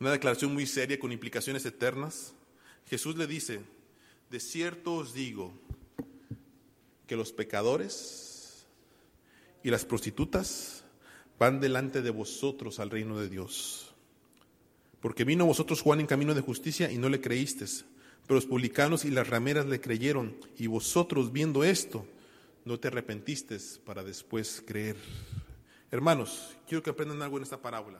Una 0.00 0.10
declaración 0.10 0.52
muy 0.52 0.66
seria 0.66 0.98
con 0.98 1.12
implicaciones 1.12 1.64
eternas. 1.64 2.34
Jesús 2.86 3.16
le 3.16 3.26
dice, 3.26 3.60
de 4.30 4.40
cierto 4.40 4.94
os 4.94 5.14
digo 5.14 5.52
que 7.06 7.16
los 7.16 7.32
pecadores 7.32 8.66
y 9.62 9.70
las 9.70 9.84
prostitutas 9.84 10.84
van 11.38 11.60
delante 11.60 12.02
de 12.02 12.10
vosotros 12.10 12.80
al 12.80 12.90
reino 12.90 13.18
de 13.18 13.28
Dios. 13.28 13.94
Porque 15.00 15.24
vino 15.24 15.46
vosotros 15.46 15.82
Juan 15.82 16.00
en 16.00 16.06
camino 16.06 16.34
de 16.34 16.40
justicia 16.40 16.90
y 16.90 16.98
no 16.98 17.08
le 17.08 17.20
creísteis, 17.20 17.84
pero 18.30 18.36
los 18.36 18.46
publicanos 18.46 19.04
y 19.04 19.10
las 19.10 19.28
rameras 19.28 19.66
le 19.66 19.80
creyeron, 19.80 20.36
y 20.56 20.68
vosotros 20.68 21.32
viendo 21.32 21.64
esto, 21.64 22.06
no 22.64 22.78
te 22.78 22.86
arrepentiste 22.86 23.58
para 23.84 24.04
después 24.04 24.62
creer. 24.64 24.94
Hermanos, 25.90 26.56
quiero 26.68 26.80
que 26.80 26.90
aprendan 26.90 27.22
algo 27.22 27.38
en 27.38 27.42
esta 27.42 27.60
parábola. 27.60 27.98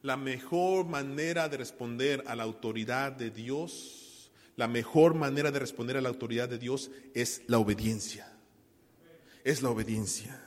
La 0.00 0.16
mejor 0.16 0.86
manera 0.86 1.50
de 1.50 1.58
responder 1.58 2.24
a 2.26 2.34
la 2.34 2.44
autoridad 2.44 3.12
de 3.12 3.30
Dios, 3.30 4.30
la 4.56 4.66
mejor 4.66 5.12
manera 5.12 5.50
de 5.50 5.58
responder 5.58 5.98
a 5.98 6.00
la 6.00 6.08
autoridad 6.08 6.48
de 6.48 6.56
Dios 6.56 6.90
es 7.12 7.42
la 7.48 7.58
obediencia. 7.58 8.32
Es 9.44 9.60
la 9.60 9.68
obediencia. 9.68 10.42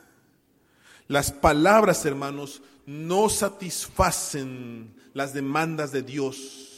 Las 1.08 1.32
palabras, 1.32 2.04
hermanos, 2.08 2.64
no 2.88 3.30
satisfacen 3.30 4.96
las 5.14 5.36
demandas 5.36 5.92
de 5.92 6.02
Dios 6.02 6.70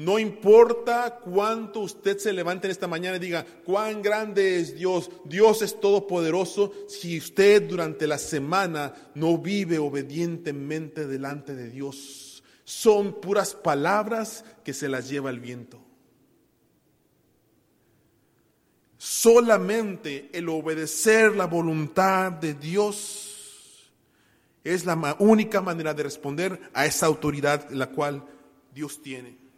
no 0.00 0.18
importa 0.18 1.20
cuánto 1.22 1.80
usted 1.80 2.16
se 2.16 2.32
levante 2.32 2.66
en 2.66 2.70
esta 2.70 2.88
mañana 2.88 3.18
y 3.18 3.20
diga, 3.20 3.44
cuán 3.66 4.00
grande 4.00 4.58
es 4.58 4.74
Dios, 4.74 5.10
Dios 5.26 5.60
es 5.60 5.78
todopoderoso, 5.78 6.72
si 6.88 7.18
usted 7.18 7.68
durante 7.68 8.06
la 8.06 8.16
semana 8.16 8.94
no 9.14 9.36
vive 9.36 9.78
obedientemente 9.78 11.06
delante 11.06 11.54
de 11.54 11.68
Dios. 11.68 12.42
Son 12.64 13.20
puras 13.20 13.54
palabras 13.54 14.42
que 14.64 14.72
se 14.72 14.88
las 14.88 15.06
lleva 15.06 15.28
el 15.28 15.38
viento. 15.38 15.84
Solamente 18.96 20.30
el 20.32 20.48
obedecer 20.48 21.36
la 21.36 21.44
voluntad 21.44 22.32
de 22.32 22.54
Dios 22.54 23.92
es 24.64 24.86
la 24.86 25.14
única 25.18 25.60
manera 25.60 25.92
de 25.92 26.04
responder 26.04 26.58
a 26.72 26.86
esa 26.86 27.04
autoridad 27.04 27.68
la 27.68 27.90
cual 27.90 28.24
Dios 28.72 29.02
tiene. 29.02 29.49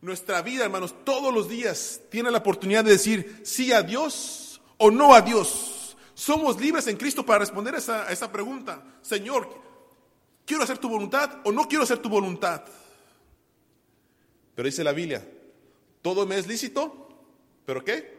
Nuestra 0.00 0.42
vida, 0.42 0.64
hermanos, 0.64 0.94
todos 1.04 1.32
los 1.32 1.48
días 1.48 2.00
tiene 2.10 2.30
la 2.30 2.38
oportunidad 2.38 2.84
de 2.84 2.92
decir 2.92 3.40
sí 3.44 3.72
a 3.72 3.82
Dios 3.82 4.60
o 4.76 4.90
no 4.90 5.14
a 5.14 5.22
Dios. 5.22 5.96
Somos 6.14 6.60
libres 6.60 6.86
en 6.86 6.96
Cristo 6.96 7.24
para 7.24 7.40
responder 7.40 7.74
a 7.74 7.78
esa, 7.78 8.10
esa 8.10 8.30
pregunta. 8.30 8.82
Señor, 9.02 9.48
¿quiero 10.44 10.62
hacer 10.62 10.78
tu 10.78 10.88
voluntad 10.88 11.40
o 11.44 11.52
no 11.52 11.66
quiero 11.66 11.84
hacer 11.84 11.98
tu 11.98 12.08
voluntad? 12.08 12.62
Pero 14.54 14.66
dice 14.66 14.84
la 14.84 14.92
Biblia, 14.92 15.26
todo 16.02 16.26
me 16.26 16.38
es 16.38 16.46
lícito, 16.46 17.08
pero 17.64 17.84
¿qué? 17.84 18.16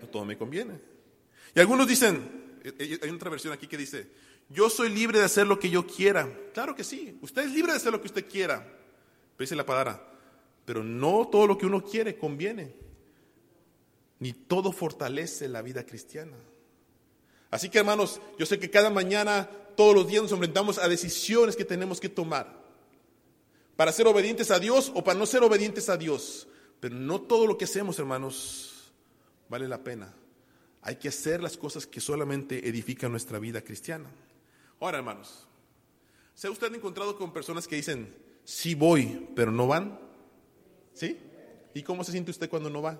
No 0.00 0.08
todo 0.08 0.24
me 0.24 0.36
conviene. 0.36 0.80
Y 1.54 1.60
algunos 1.60 1.86
dicen, 1.86 2.58
eh, 2.64 2.74
eh, 2.78 3.00
hay 3.02 3.10
otra 3.10 3.30
versión 3.30 3.52
aquí 3.52 3.66
que 3.66 3.76
dice, 3.76 4.10
yo 4.48 4.70
soy 4.70 4.88
libre 4.90 5.18
de 5.18 5.24
hacer 5.24 5.46
lo 5.46 5.58
que 5.58 5.70
yo 5.70 5.86
quiera. 5.86 6.28
Claro 6.52 6.74
que 6.74 6.84
sí, 6.84 7.18
usted 7.20 7.42
es 7.42 7.52
libre 7.52 7.72
de 7.72 7.78
hacer 7.78 7.92
lo 7.92 8.00
que 8.00 8.06
usted 8.06 8.28
quiera. 8.28 8.58
Pero 8.58 9.44
dice 9.44 9.56
la 9.56 9.66
palabra, 9.66 10.02
pero 10.66 10.84
no 10.84 11.28
todo 11.28 11.46
lo 11.46 11.56
que 11.56 11.64
uno 11.64 11.82
quiere 11.82 12.18
conviene, 12.18 12.74
ni 14.18 14.32
todo 14.34 14.72
fortalece 14.72 15.48
la 15.48 15.62
vida 15.62 15.86
cristiana. 15.86 16.36
Así 17.50 17.70
que 17.70 17.78
hermanos, 17.78 18.20
yo 18.38 18.44
sé 18.44 18.58
que 18.58 18.68
cada 18.68 18.90
mañana, 18.90 19.48
todos 19.76 19.94
los 19.94 20.08
días 20.08 20.22
nos 20.22 20.32
enfrentamos 20.32 20.78
a 20.78 20.88
decisiones 20.88 21.56
que 21.56 21.64
tenemos 21.64 22.00
que 22.00 22.08
tomar 22.08 22.66
para 23.76 23.92
ser 23.92 24.08
obedientes 24.08 24.50
a 24.50 24.58
Dios 24.58 24.90
o 24.94 25.04
para 25.04 25.18
no 25.18 25.24
ser 25.24 25.42
obedientes 25.44 25.88
a 25.88 25.96
Dios. 25.96 26.48
Pero 26.80 26.96
no 26.96 27.20
todo 27.20 27.46
lo 27.46 27.56
que 27.56 27.64
hacemos, 27.64 27.98
hermanos, 27.98 28.92
vale 29.48 29.68
la 29.68 29.82
pena. 29.84 30.12
Hay 30.82 30.96
que 30.96 31.08
hacer 31.08 31.42
las 31.42 31.56
cosas 31.56 31.86
que 31.86 32.00
solamente 32.00 32.68
edifican 32.68 33.10
nuestra 33.12 33.38
vida 33.38 33.62
cristiana. 33.62 34.10
Ahora, 34.80 34.98
hermanos, 34.98 35.46
¿se 36.34 36.48
ha 36.48 36.50
usted 36.50 36.74
encontrado 36.74 37.16
con 37.16 37.32
personas 37.32 37.66
que 37.68 37.76
dicen, 37.76 38.14
sí 38.44 38.74
voy, 38.74 39.28
pero 39.34 39.52
no 39.52 39.66
van? 39.66 40.05
¿Sí? 40.96 41.20
¿Y 41.74 41.82
cómo 41.82 42.02
se 42.04 42.12
siente 42.12 42.30
usted 42.30 42.48
cuando 42.48 42.70
no 42.70 42.80
va? 42.80 42.98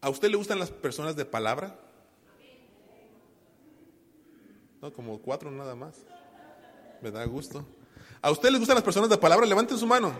¿A 0.00 0.10
usted 0.10 0.28
le 0.28 0.36
gustan 0.36 0.58
las 0.58 0.72
personas 0.72 1.14
de 1.14 1.24
palabra? 1.24 1.78
No, 4.82 4.92
como 4.92 5.20
cuatro 5.22 5.52
nada 5.52 5.76
más. 5.76 6.04
Me 7.00 7.12
da 7.12 7.24
gusto. 7.26 7.64
¿A 8.20 8.32
usted 8.32 8.50
le 8.50 8.58
gustan 8.58 8.74
las 8.74 8.84
personas 8.84 9.08
de 9.08 9.18
palabra? 9.18 9.46
Levanten 9.46 9.78
su 9.78 9.86
mano. 9.86 10.12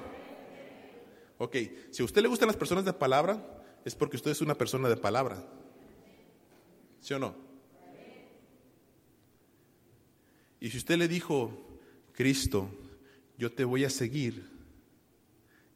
Ok, 1.38 1.56
si 1.90 2.02
a 2.02 2.04
usted 2.04 2.22
le 2.22 2.28
gustan 2.28 2.46
las 2.46 2.56
personas 2.56 2.84
de 2.84 2.92
palabra, 2.92 3.64
es 3.84 3.96
porque 3.96 4.16
usted 4.16 4.30
es 4.30 4.40
una 4.40 4.54
persona 4.54 4.88
de 4.88 4.96
palabra. 4.96 5.44
¿Sí 7.00 7.14
o 7.14 7.18
no? 7.18 7.34
Y 10.60 10.70
si 10.70 10.78
usted 10.78 10.96
le 10.96 11.08
dijo, 11.08 11.73
Cristo, 12.14 12.70
yo 13.36 13.52
te 13.52 13.64
voy 13.64 13.84
a 13.84 13.90
seguir, 13.90 14.48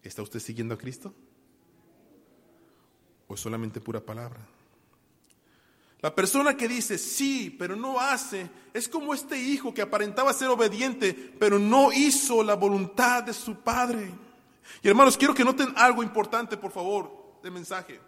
¿está 0.03 0.23
usted 0.23 0.41
siguiendo 0.41 0.75
a 0.75 0.79
Cristo? 0.79 1.13
¿O 3.27 3.37
solamente 3.37 3.81
pura 3.81 4.01
palabra? 4.01 4.41
La 6.01 6.15
persona 6.15 6.57
que 6.57 6.69
dice 6.69 6.97
sí, 6.97 7.55
pero 7.59 7.75
no 7.75 7.99
hace, 7.99 8.49
es 8.73 8.89
como 8.89 9.13
este 9.13 9.37
hijo 9.39 9.75
que 9.75 9.83
aparentaba 9.83 10.33
ser 10.33 10.49
obediente, 10.49 11.13
pero 11.13 11.59
no 11.59 11.93
hizo 11.93 12.45
la 12.45 12.55
voluntad 12.55 13.25
de 13.25 13.33
su 13.33 13.57
padre. 13.57 14.09
Y 14.81 14.89
hermanos, 14.89 15.17
quiero 15.17 15.35
que 15.35 15.45
noten 15.45 15.73
algo 15.77 16.05
importante, 16.05 16.57
por 16.57 16.71
favor, 16.71 17.41
de 17.43 17.51
mensaje. 17.51 18.01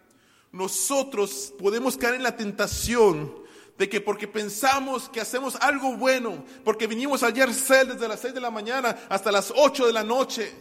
Nosotros 0.53 1.53
podemos 1.59 1.97
caer 1.97 2.15
en 2.15 2.23
la 2.23 2.37
tentación 2.37 3.40
de 3.81 3.89
que 3.89 3.99
porque 3.99 4.27
pensamos 4.27 5.09
que 5.09 5.19
hacemos 5.19 5.55
algo 5.55 5.97
bueno, 5.97 6.45
porque 6.63 6.85
vinimos 6.85 7.23
ayer 7.23 7.51
ser 7.51 7.87
desde 7.87 8.07
las 8.07 8.19
6 8.19 8.35
de 8.35 8.39
la 8.39 8.51
mañana 8.51 8.95
hasta 9.09 9.31
las 9.31 9.51
8 9.55 9.87
de 9.87 9.91
la 9.91 10.03
noche, 10.03 10.53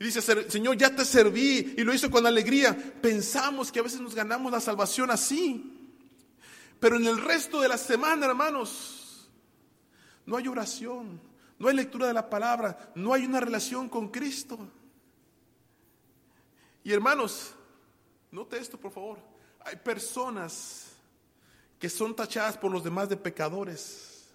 y 0.00 0.06
dice, 0.06 0.20
Señor, 0.50 0.76
ya 0.76 0.92
te 0.92 1.04
serví, 1.04 1.76
y 1.78 1.84
lo 1.84 1.94
hizo 1.94 2.10
con 2.10 2.26
alegría, 2.26 2.76
pensamos 3.00 3.70
que 3.70 3.78
a 3.78 3.84
veces 3.84 4.00
nos 4.00 4.12
ganamos 4.12 4.50
la 4.50 4.58
salvación 4.58 5.12
así. 5.12 5.94
Pero 6.80 6.96
en 6.96 7.06
el 7.06 7.22
resto 7.22 7.60
de 7.60 7.68
la 7.68 7.78
semana, 7.78 8.26
hermanos, 8.26 9.30
no 10.26 10.36
hay 10.36 10.48
oración, 10.48 11.20
no 11.60 11.68
hay 11.68 11.76
lectura 11.76 12.08
de 12.08 12.14
la 12.14 12.28
palabra, 12.28 12.90
no 12.96 13.14
hay 13.14 13.24
una 13.24 13.38
relación 13.38 13.88
con 13.88 14.08
Cristo. 14.08 14.58
Y 16.82 16.90
hermanos, 16.90 17.54
note 18.32 18.58
esto 18.58 18.76
por 18.80 18.90
favor, 18.90 19.18
hay 19.64 19.76
personas 19.76 20.93
que 21.78 21.88
son 21.88 22.14
tachadas 22.16 22.56
por 22.56 22.70
los 22.72 22.84
demás 22.84 23.08
de 23.08 23.16
pecadores. 23.16 24.28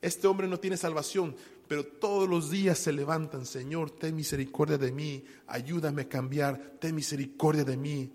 Este 0.00 0.26
hombre 0.26 0.48
no 0.48 0.58
tiene 0.58 0.76
salvación, 0.76 1.36
pero 1.68 1.84
todos 1.84 2.28
los 2.28 2.50
días 2.50 2.78
se 2.78 2.92
levantan, 2.92 3.46
Señor, 3.46 3.90
ten 3.90 4.16
misericordia 4.16 4.78
de 4.78 4.92
mí, 4.92 5.24
ayúdame 5.46 6.02
a 6.02 6.08
cambiar, 6.08 6.76
ten 6.80 6.94
misericordia 6.94 7.64
de 7.64 7.76
mí. 7.76 8.12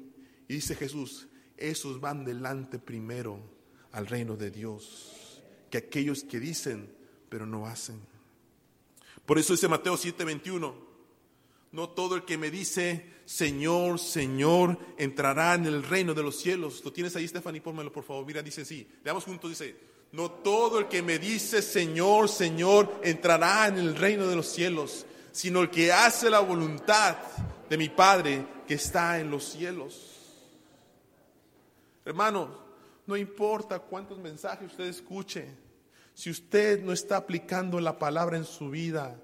Y 0.47 0.55
dice 0.55 0.75
Jesús, 0.75 1.27
esos 1.57 2.01
van 2.01 2.25
delante 2.25 2.79
primero 2.79 3.39
al 3.91 4.07
reino 4.07 4.35
de 4.35 4.51
Dios, 4.51 5.41
que 5.69 5.77
aquellos 5.77 6.24
que 6.24 6.39
dicen, 6.39 6.93
pero 7.29 7.45
no 7.45 7.65
hacen. 7.65 8.00
Por 9.25 9.39
eso 9.39 9.53
dice 9.53 9.67
Mateo 9.67 9.95
7:21, 9.95 10.74
no 11.75 11.89
todo 11.89 12.15
el 12.15 12.24
que 12.24 12.38
me 12.38 12.50
dice, 12.50 13.05
Señor, 13.25 14.00
Señor, 14.00 14.79
entrará 14.98 15.55
en 15.55 15.65
el 15.65 15.84
reino 15.84 16.13
de 16.13 16.24
los 16.24 16.38
cielos. 16.38 16.82
¿Lo 16.86 16.94
tienes 16.94 17.13
ahí, 17.17 17.27
Stephanie? 17.27 17.60
Pónmelo, 17.60 17.91
por 17.91 18.05
favor. 18.05 18.25
Mira, 18.25 18.41
dice 18.41 18.62
así. 18.62 18.88
Veamos 19.03 19.25
juntos, 19.25 19.50
dice, 19.50 19.75
no 20.13 20.32
todo 20.32 20.79
el 20.79 20.88
que 20.88 21.01
me 21.01 21.20
dice, 21.20 21.62
Señor, 21.62 22.29
Señor, 22.29 23.01
entrará 23.03 23.67
en 23.67 23.77
el 23.77 23.98
reino 23.98 24.25
de 24.25 24.38
los 24.38 24.48
cielos, 24.48 25.05
sino 25.34 25.60
el 25.60 25.70
que 25.70 25.91
hace 25.91 26.29
la 26.29 26.39
voluntad 26.39 27.17
de 27.70 27.77
mi 27.77 27.89
Padre 27.89 28.48
que 28.65 28.75
está 28.75 29.20
en 29.20 29.29
los 29.29 29.44
cielos. 29.44 30.13
Hermano, 32.05 32.58
no 33.05 33.17
importa 33.17 33.79
cuántos 33.79 34.17
mensajes 34.17 34.72
usted 34.72 34.86
escuche, 34.86 35.50
si 36.13 36.29
usted 36.29 36.82
no 36.82 36.94
está 36.94 37.17
aplicando 37.17 37.82
la 37.82 38.00
palabra 38.00 38.38
en 38.38 38.46
su 38.46 38.70
vida, 38.70 39.20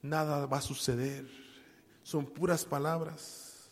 nada 0.00 0.46
va 0.46 0.58
a 0.58 0.62
suceder 0.62 1.37
son 2.08 2.24
puras 2.24 2.64
palabras. 2.64 3.68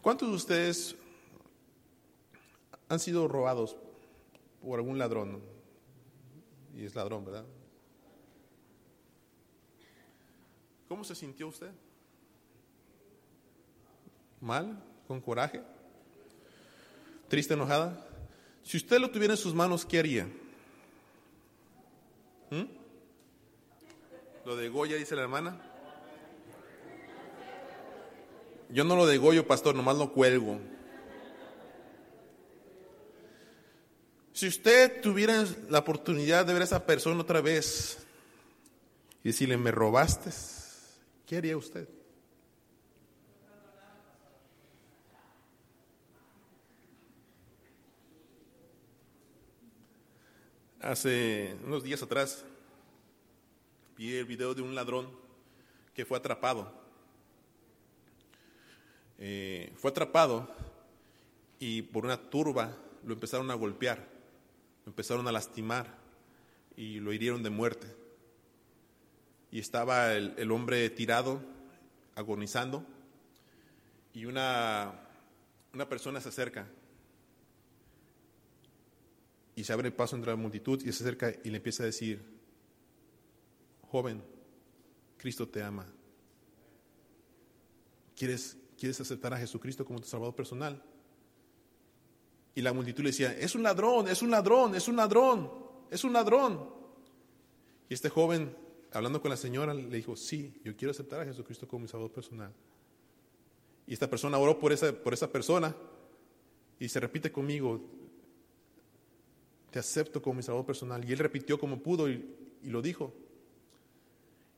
¿Cuántos 0.00 0.28
de 0.28 0.34
ustedes 0.36 0.94
han 2.88 3.00
sido 3.00 3.26
robados 3.26 3.76
por 4.62 4.78
algún 4.78 4.96
ladrón? 4.96 5.42
y 6.72 6.84
es 6.84 6.94
ladrón, 6.94 7.24
¿verdad? 7.24 7.44
¿Cómo 10.86 11.02
se 11.02 11.16
sintió 11.16 11.48
usted? 11.48 11.72
¿Mal? 14.40 14.80
¿Con 15.08 15.20
coraje? 15.20 15.64
¿Triste, 17.26 17.54
enojada? 17.54 18.06
Si 18.62 18.76
usted 18.76 19.00
lo 19.00 19.10
tuviera 19.10 19.34
en 19.34 19.36
sus 19.38 19.52
manos, 19.52 19.84
¿qué 19.84 19.98
haría? 19.98 20.26
¿Mm? 22.50 22.66
¿Lo 24.46 24.54
de 24.54 24.68
Goya, 24.68 24.94
dice 24.94 25.16
la 25.16 25.22
hermana? 25.22 25.69
Yo 28.72 28.84
no 28.84 28.94
lo 28.94 29.06
degollo, 29.06 29.46
pastor, 29.46 29.74
nomás 29.74 29.96
lo 29.96 30.12
cuelgo. 30.12 30.60
Si 34.32 34.46
usted 34.46 35.02
tuviera 35.02 35.44
la 35.68 35.80
oportunidad 35.80 36.46
de 36.46 36.52
ver 36.52 36.62
a 36.62 36.64
esa 36.64 36.86
persona 36.86 37.20
otra 37.20 37.40
vez 37.40 37.98
y 39.22 39.28
decirle, 39.28 39.56
me 39.56 39.70
robaste, 39.70 40.30
¿qué 41.26 41.36
haría 41.36 41.56
usted? 41.56 41.88
Hace 50.80 51.56
unos 51.66 51.82
días 51.82 52.02
atrás 52.02 52.42
vi 53.98 54.16
el 54.16 54.24
video 54.24 54.54
de 54.54 54.62
un 54.62 54.74
ladrón 54.74 55.10
que 55.92 56.06
fue 56.06 56.16
atrapado. 56.16 56.79
Eh, 59.22 59.72
fue 59.76 59.90
atrapado 59.90 60.48
y 61.58 61.82
por 61.82 62.06
una 62.06 62.30
turba 62.30 62.74
lo 63.04 63.12
empezaron 63.12 63.50
a 63.50 63.54
golpear, 63.54 64.08
lo 64.86 64.90
empezaron 64.90 65.28
a 65.28 65.32
lastimar 65.32 65.98
y 66.74 67.00
lo 67.00 67.12
hirieron 67.12 67.42
de 67.42 67.50
muerte. 67.50 67.86
Y 69.50 69.58
estaba 69.58 70.14
el, 70.14 70.50
hombre 70.50 70.88
tirado, 70.90 71.42
agonizando, 72.14 72.86
y 74.14 74.24
una, 74.24 74.92
una 75.74 75.88
persona 75.88 76.20
se 76.20 76.30
acerca 76.30 76.66
y 79.54 79.64
se 79.64 79.72
abre 79.72 79.88
el 79.88 79.94
paso 79.94 80.16
entre 80.16 80.30
la 80.30 80.36
multitud 80.36 80.80
y 80.80 80.92
se 80.92 81.02
acerca 81.02 81.34
y 81.44 81.50
le 81.50 81.58
empieza 81.58 81.82
a 81.82 81.86
decir, 81.86 82.22
joven, 83.90 84.22
Cristo 85.18 85.46
te 85.46 85.62
ama. 85.62 85.84
¿Quieres, 88.16 88.56
¿Quieres 88.80 88.98
aceptar 88.98 89.34
a 89.34 89.36
Jesucristo 89.36 89.84
como 89.84 90.00
tu 90.00 90.08
Salvador 90.08 90.34
personal? 90.34 90.82
Y 92.54 92.62
la 92.62 92.72
multitud 92.72 93.02
le 93.02 93.10
decía, 93.10 93.30
es 93.38 93.54
un 93.54 93.62
ladrón, 93.62 94.08
es 94.08 94.22
un 94.22 94.30
ladrón, 94.30 94.74
es 94.74 94.88
un 94.88 94.96
ladrón, 94.96 95.52
es 95.90 96.02
un 96.02 96.14
ladrón. 96.14 96.70
Y 97.90 97.94
este 97.94 98.08
joven, 98.08 98.56
hablando 98.90 99.20
con 99.20 99.30
la 99.30 99.36
señora, 99.36 99.74
le 99.74 99.94
dijo, 99.94 100.16
sí, 100.16 100.58
yo 100.64 100.74
quiero 100.76 100.92
aceptar 100.92 101.20
a 101.20 101.26
Jesucristo 101.26 101.68
como 101.68 101.82
mi 101.82 101.88
Salvador 101.88 102.10
personal. 102.12 102.54
Y 103.86 103.92
esta 103.92 104.08
persona 104.08 104.38
oró 104.38 104.58
por 104.58 104.72
esa, 104.72 104.92
por 104.92 105.12
esa 105.12 105.30
persona 105.30 105.76
y 106.78 106.88
se 106.88 107.00
repite 107.00 107.30
conmigo, 107.30 107.82
te 109.70 109.78
acepto 109.78 110.22
como 110.22 110.36
mi 110.36 110.42
salvador 110.42 110.64
personal. 110.64 111.06
Y 111.06 111.12
él 111.12 111.18
repitió 111.18 111.60
como 111.60 111.82
pudo 111.82 112.08
y, 112.08 112.24
y, 112.62 112.70
lo 112.70 112.80
dijo. 112.80 113.12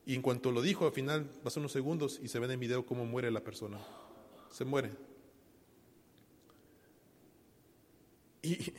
Y 0.05 0.15
en 0.15 0.21
cuanto 0.21 0.49
lo 0.51 0.61
dijo, 0.61 0.85
al 0.85 0.93
final 0.93 1.29
pasó 1.43 1.59
unos 1.59 1.73
segundos 1.73 2.21
y 2.23 2.29
se 2.29 2.39
ve 2.39 2.45
en 2.45 2.51
el 2.51 2.57
video 2.57 2.85
cómo 2.85 3.05
muere 3.05 3.29
la 3.31 3.43
persona. 3.43 3.79
Se 4.53 4.63
muere. 4.63 4.91
Y, 8.43 8.71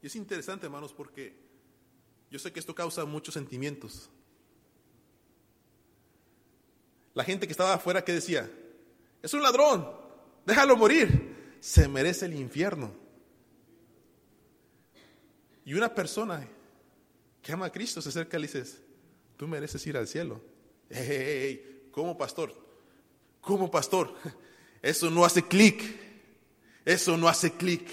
es 0.00 0.16
interesante, 0.16 0.64
hermanos, 0.64 0.94
porque 0.94 1.36
yo 2.30 2.38
sé 2.38 2.52
que 2.52 2.60
esto 2.60 2.74
causa 2.74 3.04
muchos 3.04 3.34
sentimientos. 3.34 4.08
La 7.12 7.22
gente 7.22 7.46
que 7.46 7.52
estaba 7.52 7.74
afuera, 7.74 8.02
que 8.02 8.12
decía? 8.12 8.50
Es 9.22 9.34
un 9.34 9.42
ladrón, 9.42 9.86
déjalo 10.46 10.76
morir, 10.76 11.58
se 11.60 11.86
merece 11.86 12.24
el 12.24 12.34
infierno. 12.34 12.90
Y 15.66 15.74
una 15.74 15.94
persona 15.94 16.48
que 17.42 17.52
ama 17.52 17.66
a 17.66 17.72
Cristo 17.72 18.00
se 18.00 18.08
acerca 18.08 18.38
y 18.38 18.40
le 18.40 18.46
dice, 18.46 18.80
tú 19.36 19.46
mereces 19.46 19.86
ir 19.86 19.98
al 19.98 20.08
cielo. 20.08 20.40
Hey, 20.88 21.06
hey, 21.06 21.38
hey, 21.42 21.88
¿Cómo 21.90 22.16
pastor? 22.16 22.54
¿Cómo 23.42 23.70
pastor? 23.70 24.14
Eso 24.84 25.10
no 25.10 25.24
hace 25.24 25.42
clic. 25.42 25.82
Eso 26.84 27.16
no 27.16 27.26
hace 27.26 27.50
clic. 27.52 27.88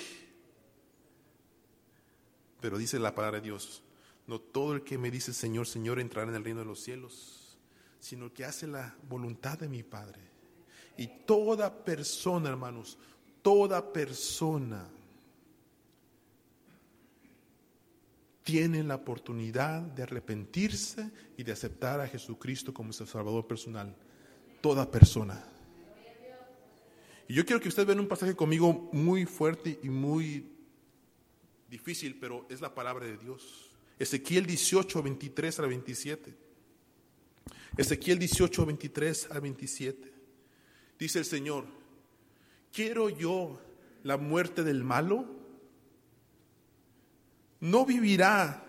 Pero 2.60 2.77
dice 2.77 2.99
la 2.99 3.15
palabra 3.15 3.39
de 3.39 3.45
Dios, 3.45 3.82
no 4.27 4.41
todo 4.41 4.73
el 4.73 4.84
que 4.84 4.97
me 4.97 5.10
dice 5.10 5.32
Señor, 5.32 5.67
Señor 5.67 6.01
entrará 6.01 6.30
en 6.30 6.36
el 6.36 6.43
reino 6.43 6.60
de 6.60 6.65
los 6.65 6.82
cielos, 6.82 7.58
sino 8.01 8.25
el 8.25 8.32
que 8.34 8.43
hace 8.43 8.67
la 8.67 8.93
voluntad 9.08 9.58
de 9.58 9.69
mi 9.69 9.84
Padre. 9.84 10.19
Y 10.97 11.08
toda 11.25 11.73
persona, 11.73 12.49
hermanos, 12.49 12.97
toda 13.41 13.93
persona 13.93 14.89
tiene 18.43 18.84
la 18.84 18.95
oportunidad 18.95 19.82
de 19.82 20.04
arrepentirse 20.04 21.10
y 21.38 21.43
de 21.43 21.54
aceptar 21.54 22.01
a 22.01 22.08
Jesucristo 22.08 22.73
como 22.73 22.91
su 22.91 23.06
Salvador 23.06 23.47
personal. 23.47 23.95
Toda 24.60 24.91
persona. 24.91 25.41
Y 27.32 27.34
yo 27.34 27.46
quiero 27.46 27.62
que 27.62 27.70
ustedes 27.70 27.88
vean 27.88 28.02
un 28.02 28.10
pasaje 28.10 28.36
conmigo 28.36 28.89
muy 28.91 29.26
fuerte 29.26 29.80
y 29.82 29.88
muy 29.88 30.52
difícil, 31.70 32.17
pero 32.20 32.46
es 32.50 32.60
la 32.60 32.76
palabra 32.76 33.06
de 33.06 33.15
Dios. 33.15 33.72
Ezequiel 33.98 34.46
18, 34.46 35.02
23 35.02 35.60
al 35.60 35.67
27. 35.70 36.36
Ezequiel 37.78 38.20
18, 38.20 38.65
23 38.65 39.32
al 39.32 39.39
27. 39.39 40.13
Dice 41.00 41.20
el 41.20 41.24
Señor, 41.24 41.67
¿quiero 42.74 43.08
yo 43.08 43.62
la 44.04 44.17
muerte 44.17 44.65
del 44.65 44.84
malo? 44.84 45.26
¿No 47.62 47.86
vivirá 47.86 48.62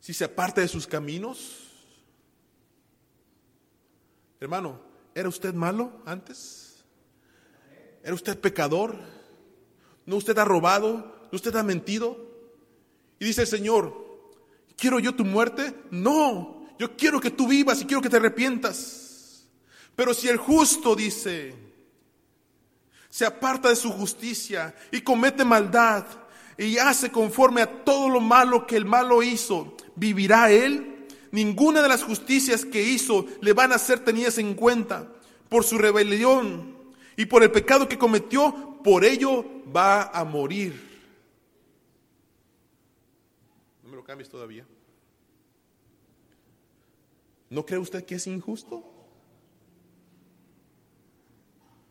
si 0.00 0.14
se 0.14 0.24
aparta 0.24 0.62
de 0.62 0.68
sus 0.68 0.86
caminos? 0.86 1.68
Hermano, 4.40 4.80
¿era 5.14 5.28
usted 5.28 5.52
malo 5.52 6.00
antes? 6.06 6.69
¿Era 8.02 8.14
usted 8.14 8.38
pecador? 8.38 8.96
¿No 10.06 10.16
usted 10.16 10.36
ha 10.38 10.44
robado? 10.44 11.28
¿No 11.30 11.36
usted 11.36 11.54
ha 11.56 11.62
mentido? 11.62 12.16
Y 13.18 13.26
dice 13.26 13.42
el 13.42 13.46
Señor, 13.46 13.94
¿quiero 14.76 14.98
yo 14.98 15.14
tu 15.14 15.24
muerte? 15.24 15.74
No, 15.90 16.66
yo 16.78 16.96
quiero 16.96 17.20
que 17.20 17.30
tú 17.30 17.46
vivas 17.46 17.82
y 17.82 17.84
quiero 17.84 18.00
que 18.00 18.08
te 18.08 18.16
arrepientas. 18.16 19.46
Pero 19.94 20.14
si 20.14 20.28
el 20.28 20.38
justo 20.38 20.96
dice, 20.96 21.54
se 23.10 23.26
aparta 23.26 23.68
de 23.68 23.76
su 23.76 23.90
justicia 23.90 24.74
y 24.90 25.02
comete 25.02 25.44
maldad 25.44 26.06
y 26.56 26.78
hace 26.78 27.10
conforme 27.10 27.60
a 27.60 27.84
todo 27.84 28.08
lo 28.08 28.20
malo 28.20 28.66
que 28.66 28.76
el 28.76 28.86
malo 28.86 29.22
hizo, 29.22 29.76
¿vivirá 29.96 30.50
él? 30.50 31.06
Ninguna 31.32 31.82
de 31.82 31.88
las 31.88 32.02
justicias 32.02 32.64
que 32.64 32.82
hizo 32.82 33.26
le 33.42 33.52
van 33.52 33.72
a 33.72 33.78
ser 33.78 34.00
tenidas 34.00 34.38
en 34.38 34.54
cuenta 34.54 35.12
por 35.50 35.64
su 35.64 35.76
rebelión 35.76 36.79
y 37.20 37.26
por 37.26 37.42
el 37.42 37.52
pecado 37.52 37.86
que 37.86 37.98
cometió, 37.98 38.78
por 38.82 39.04
ello 39.04 39.44
va 39.76 40.04
a 40.04 40.24
morir. 40.24 40.72
¿No 43.82 43.90
me 43.90 43.96
lo 43.96 44.02
cambies 44.02 44.30
todavía? 44.30 44.64
¿No 47.50 47.66
cree 47.66 47.78
usted 47.78 48.06
que 48.06 48.14
es 48.14 48.26
injusto? 48.26 48.82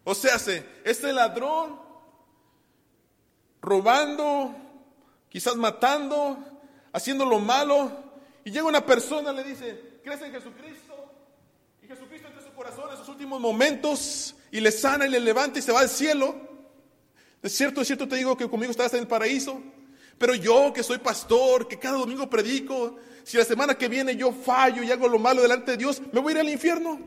O 0.03 0.15
sea, 0.15 0.37
este 0.83 1.13
ladrón 1.13 1.79
robando, 3.61 4.55
quizás 5.29 5.55
matando, 5.57 6.39
haciendo 6.91 7.23
lo 7.23 7.37
malo, 7.39 7.91
y 8.43 8.49
llega 8.49 8.65
una 8.65 8.83
persona 8.83 9.31
le 9.31 9.43
dice, 9.43 9.99
¿crees 10.03 10.23
en 10.23 10.31
Jesucristo? 10.31 11.13
Y 11.83 11.85
Jesucristo 11.85 12.29
entra 12.29 12.41
en 12.41 12.47
su 12.49 12.55
corazón 12.55 12.89
en 12.89 12.97
sus 12.97 13.09
últimos 13.09 13.39
momentos 13.39 14.35
y 14.51 14.59
le 14.59 14.71
sana 14.71 15.07
y 15.07 15.09
le 15.09 15.19
levanta 15.19 15.59
y 15.59 15.61
se 15.61 15.71
va 15.71 15.81
al 15.81 15.89
cielo. 15.89 16.35
Es 17.41 17.53
cierto, 17.53 17.81
es 17.81 17.87
cierto, 17.87 18.07
te 18.07 18.15
digo 18.15 18.35
que 18.35 18.49
conmigo 18.49 18.71
estarás 18.71 18.93
en 18.93 19.01
el 19.01 19.07
paraíso. 19.07 19.61
Pero 20.17 20.35
yo 20.35 20.73
que 20.73 20.83
soy 20.83 20.97
pastor, 20.97 21.67
que 21.67 21.79
cada 21.79 21.97
domingo 21.97 22.29
predico, 22.29 22.97
si 23.23 23.37
la 23.37 23.45
semana 23.45 23.77
que 23.77 23.87
viene 23.87 24.15
yo 24.15 24.33
fallo 24.33 24.83
y 24.83 24.91
hago 24.91 25.07
lo 25.07 25.17
malo 25.17 25.41
delante 25.41 25.71
de 25.71 25.77
Dios, 25.77 26.01
me 26.11 26.19
voy 26.19 26.33
a 26.33 26.35
ir 26.35 26.41
al 26.41 26.49
infierno. 26.49 26.99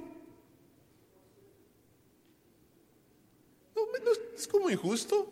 No, 3.76 3.82
es 4.34 4.48
como 4.48 4.70
injusto. 4.70 5.30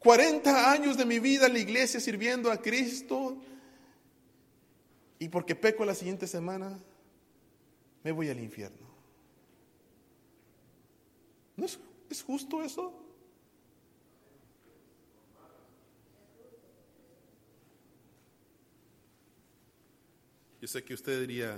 40 0.00 0.70
años 0.70 0.96
de 0.96 1.04
mi 1.04 1.18
vida 1.18 1.46
en 1.46 1.54
la 1.54 1.60
iglesia 1.60 2.00
sirviendo 2.00 2.50
a 2.50 2.60
Cristo. 2.60 3.38
Y 5.18 5.28
porque 5.28 5.54
peco 5.54 5.84
la 5.84 5.94
siguiente 5.94 6.26
semana, 6.26 6.78
me 8.02 8.12
voy 8.12 8.28
al 8.28 8.40
infierno. 8.40 8.81
¿No 11.62 11.66
es, 11.66 11.78
es 12.10 12.24
justo 12.24 12.60
eso? 12.60 12.92
Yo 20.60 20.66
sé 20.66 20.82
que 20.82 20.92
usted 20.92 21.20
diría, 21.20 21.56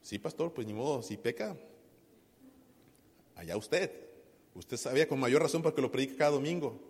sí, 0.00 0.18
pastor, 0.18 0.54
pues 0.54 0.66
ni 0.66 0.72
modo, 0.72 1.02
si 1.02 1.18
peca, 1.18 1.54
allá 3.36 3.58
usted. 3.58 4.08
Usted 4.54 4.78
sabía 4.78 5.06
con 5.06 5.20
mayor 5.20 5.42
razón 5.42 5.60
porque 5.60 5.82
lo 5.82 5.92
predica 5.92 6.16
cada 6.16 6.30
domingo. 6.30 6.80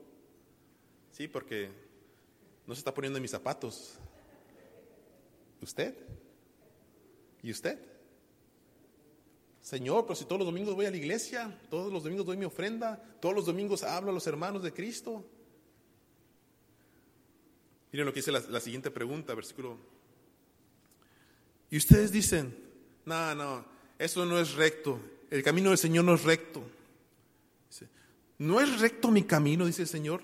Sí, 1.11 1.27
porque 1.27 1.69
no 2.65 2.77
se 2.77 2.79
está 2.79 2.95
poniendo 2.95 3.17
en 3.17 3.23
mis 3.23 3.33
zapatos. 3.33 3.99
¿Usted? 5.61 5.97
¿Y 7.43 7.51
usted? 7.51 7.90
Señor, 9.63 10.05
pero 10.05 10.17
si 10.17 10.25
todos 10.25 10.39
los 10.39 10.47
domingos 10.47 10.75
voy 10.75 10.87
a 10.87 10.91
la 10.91 10.97
iglesia, 10.97 11.59
todos 11.69 11.93
los 11.93 12.03
domingos 12.03 12.27
doy 12.27 12.37
mi 12.37 12.47
ofrenda, 12.47 13.03
todos 13.21 13.35
los 13.35 13.47
domingos 13.47 13.83
hablo 13.83 14.11
a 14.11 14.15
los 14.15 14.27
hermanos 14.27 14.63
de 14.63 14.73
Cristo. 14.73 15.25
Miren 17.93 18.07
lo 18.07 18.13
que 18.13 18.21
dice 18.21 18.33
la, 18.33 18.61
siguiente 18.61 18.91
pregunta, 18.91 19.35
versículo. 19.35 19.77
Y 21.71 21.77
ustedes 21.77 22.11
dicen, 22.11 22.57
no, 23.05 23.35
no, 23.35 23.65
eso 23.99 24.25
no 24.25 24.39
es 24.39 24.55
recto, 24.55 24.99
el 25.31 25.43
camino 25.43 25.71
del 25.71 25.79
Señor 25.79 26.05
no 26.05 26.15
es 26.15 26.25
recto. 26.25 26.63
¿No 28.39 28.59
es 28.59 28.81
recto 28.81 29.11
mi 29.11 29.25
camino, 29.25 29.67
dice 29.67 29.83
el 29.83 29.89
Señor? 29.89 30.23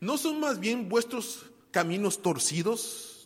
¿No 0.00 0.16
son 0.16 0.40
más 0.40 0.60
bien 0.60 0.88
vuestros 0.88 1.44
caminos 1.70 2.22
torcidos? 2.22 3.19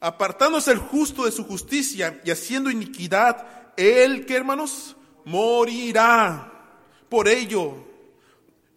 Apartándose 0.00 0.70
el 0.70 0.78
justo 0.78 1.24
de 1.24 1.32
su 1.32 1.44
justicia 1.44 2.20
y 2.24 2.30
haciendo 2.30 2.70
iniquidad, 2.70 3.72
él, 3.76 4.26
¿qué 4.26 4.36
hermanos? 4.36 4.96
Morirá 5.24 6.52
por 7.08 7.28
ello. 7.28 7.84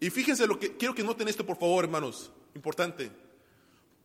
Y 0.00 0.10
fíjense 0.10 0.46
lo 0.46 0.58
que 0.58 0.76
quiero 0.76 0.94
que 0.94 1.04
noten 1.04 1.28
esto, 1.28 1.46
por 1.46 1.58
favor, 1.58 1.84
hermanos, 1.84 2.32
importante. 2.54 3.10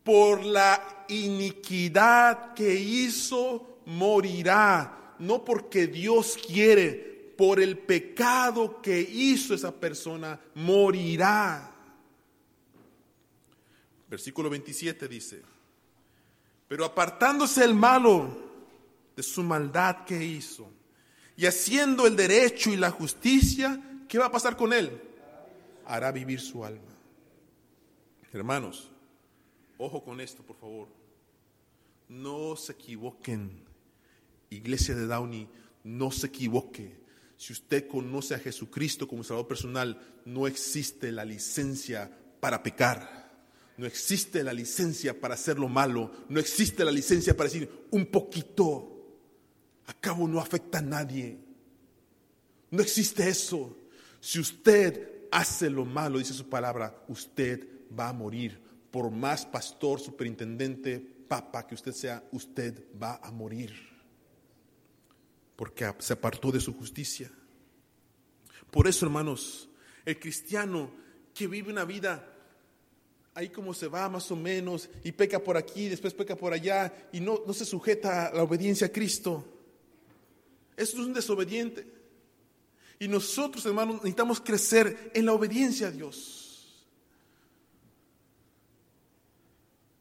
Por 0.04 0.44
la 0.44 1.06
iniquidad 1.08 2.54
que 2.54 2.74
hizo, 2.74 3.80
morirá. 3.86 5.14
No 5.18 5.44
porque 5.44 5.88
Dios 5.88 6.38
quiere, 6.46 7.34
por 7.36 7.60
el 7.60 7.78
pecado 7.78 8.80
que 8.80 9.00
hizo 9.00 9.54
esa 9.54 9.72
persona, 9.72 10.40
morirá. 10.54 11.74
Versículo 14.08 14.48
27 14.48 15.08
dice, 15.08 15.42
pero 16.68 16.84
apartándose 16.84 17.64
el 17.64 17.74
malo 17.74 18.28
de 19.16 19.22
su 19.22 19.42
maldad 19.42 20.04
que 20.04 20.22
hizo 20.22 20.70
y 21.36 21.46
haciendo 21.46 22.06
el 22.06 22.14
derecho 22.14 22.70
y 22.70 22.76
la 22.76 22.90
justicia, 22.90 23.80
¿qué 24.08 24.18
va 24.18 24.26
a 24.26 24.30
pasar 24.30 24.56
con 24.56 24.72
él? 24.72 25.00
Hará 25.86 26.12
vivir 26.12 26.40
su 26.40 26.64
alma. 26.64 26.94
Hermanos, 28.32 28.90
ojo 29.78 30.04
con 30.04 30.20
esto, 30.20 30.42
por 30.42 30.56
favor. 30.56 30.88
No 32.08 32.56
se 32.56 32.72
equivoquen. 32.72 33.64
Iglesia 34.50 34.94
de 34.94 35.06
Downey, 35.06 35.48
no 35.84 36.10
se 36.10 36.26
equivoque. 36.26 37.00
Si 37.36 37.52
usted 37.52 37.86
conoce 37.86 38.34
a 38.34 38.38
Jesucristo 38.38 39.06
como 39.06 39.22
Salvador 39.22 39.48
personal, 39.48 40.20
no 40.24 40.46
existe 40.46 41.12
la 41.12 41.24
licencia 41.24 42.10
para 42.40 42.62
pecar. 42.62 43.27
No 43.78 43.86
existe 43.86 44.44
la 44.44 44.52
licencia 44.52 45.18
para 45.18 45.34
hacer 45.34 45.58
lo 45.58 45.68
malo. 45.68 46.10
No 46.28 46.38
existe 46.38 46.84
la 46.84 46.90
licencia 46.90 47.36
para 47.36 47.48
decir 47.48 47.86
un 47.90 48.06
poquito. 48.06 48.94
A 49.86 49.94
cabo 49.94 50.28
no 50.28 50.40
afecta 50.40 50.78
a 50.78 50.82
nadie. 50.82 51.38
No 52.70 52.82
existe 52.82 53.26
eso. 53.26 53.74
Si 54.20 54.38
usted 54.38 55.28
hace 55.30 55.70
lo 55.70 55.86
malo, 55.86 56.18
dice 56.18 56.34
su 56.34 56.48
palabra, 56.48 57.02
usted 57.08 57.66
va 57.98 58.10
a 58.10 58.12
morir. 58.12 58.60
Por 58.90 59.10
más 59.10 59.46
pastor, 59.46 60.00
superintendente, 60.00 60.98
papa 60.98 61.66
que 61.66 61.74
usted 61.74 61.92
sea, 61.92 62.22
usted 62.32 62.84
va 63.00 63.20
a 63.22 63.30
morir 63.30 63.88
porque 65.58 65.92
se 65.98 66.12
apartó 66.12 66.52
de 66.52 66.60
su 66.60 66.72
justicia. 66.72 67.32
Por 68.70 68.86
eso, 68.86 69.04
hermanos, 69.04 69.68
el 70.04 70.16
cristiano 70.20 70.88
que 71.34 71.48
vive 71.48 71.72
una 71.72 71.84
vida 71.84 72.32
ahí 73.38 73.50
como 73.50 73.72
se 73.72 73.86
va 73.86 74.08
más 74.08 74.28
o 74.32 74.36
menos 74.36 74.90
y 75.04 75.12
peca 75.12 75.38
por 75.38 75.56
aquí, 75.56 75.88
después 75.88 76.12
peca 76.12 76.34
por 76.34 76.52
allá 76.52 76.92
y 77.12 77.20
no, 77.20 77.40
no 77.46 77.54
se 77.54 77.64
sujeta 77.64 78.26
a 78.26 78.34
la 78.34 78.42
obediencia 78.42 78.88
a 78.88 78.90
Cristo, 78.90 79.44
eso 80.76 81.00
es 81.00 81.06
un 81.06 81.14
desobediente. 81.14 81.86
Y 82.98 83.06
nosotros, 83.06 83.64
hermanos, 83.64 83.96
necesitamos 83.96 84.40
crecer 84.40 85.12
en 85.14 85.24
la 85.24 85.34
obediencia 85.34 85.86
a 85.86 85.90
Dios. 85.92 86.84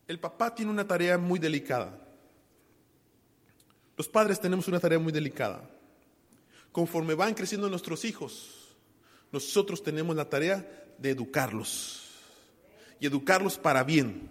El 0.08 0.20
papá 0.20 0.56
tiene 0.56 0.72
una 0.72 0.88
tarea 0.88 1.20
muy 1.20 1.38
delicada. 1.38 1.96
Los 3.96 4.08
padres 4.08 4.40
tenemos 4.40 4.68
una 4.68 4.80
tarea 4.80 4.98
muy 4.98 5.12
delicada. 5.12 5.70
Conforme 6.72 7.14
van 7.14 7.36
creciendo 7.36 7.70
nuestros 7.70 8.04
hijos, 8.04 8.76
nosotros 9.32 9.84
tenemos 9.84 10.16
la 10.16 10.28
tarea 10.28 10.88
de 10.98 11.12
educarlos. 11.12 12.07
Y 13.00 13.08
educarlos 13.08 13.58
para 13.58 13.84
bien. 13.84 14.30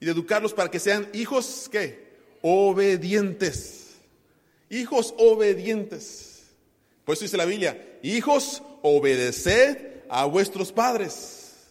Y 0.00 0.06
de 0.06 0.12
educarlos 0.12 0.54
para 0.54 0.70
que 0.70 0.80
sean 0.80 1.08
hijos, 1.12 1.68
¿qué? 1.70 2.10
Obedientes. 2.42 3.96
Hijos 4.68 5.14
obedientes. 5.18 6.44
Por 7.04 7.14
eso 7.14 7.24
dice 7.24 7.36
la 7.36 7.44
Biblia, 7.44 7.98
hijos, 8.02 8.62
obedeced 8.82 10.04
a 10.08 10.24
vuestros 10.24 10.72
padres. 10.72 11.68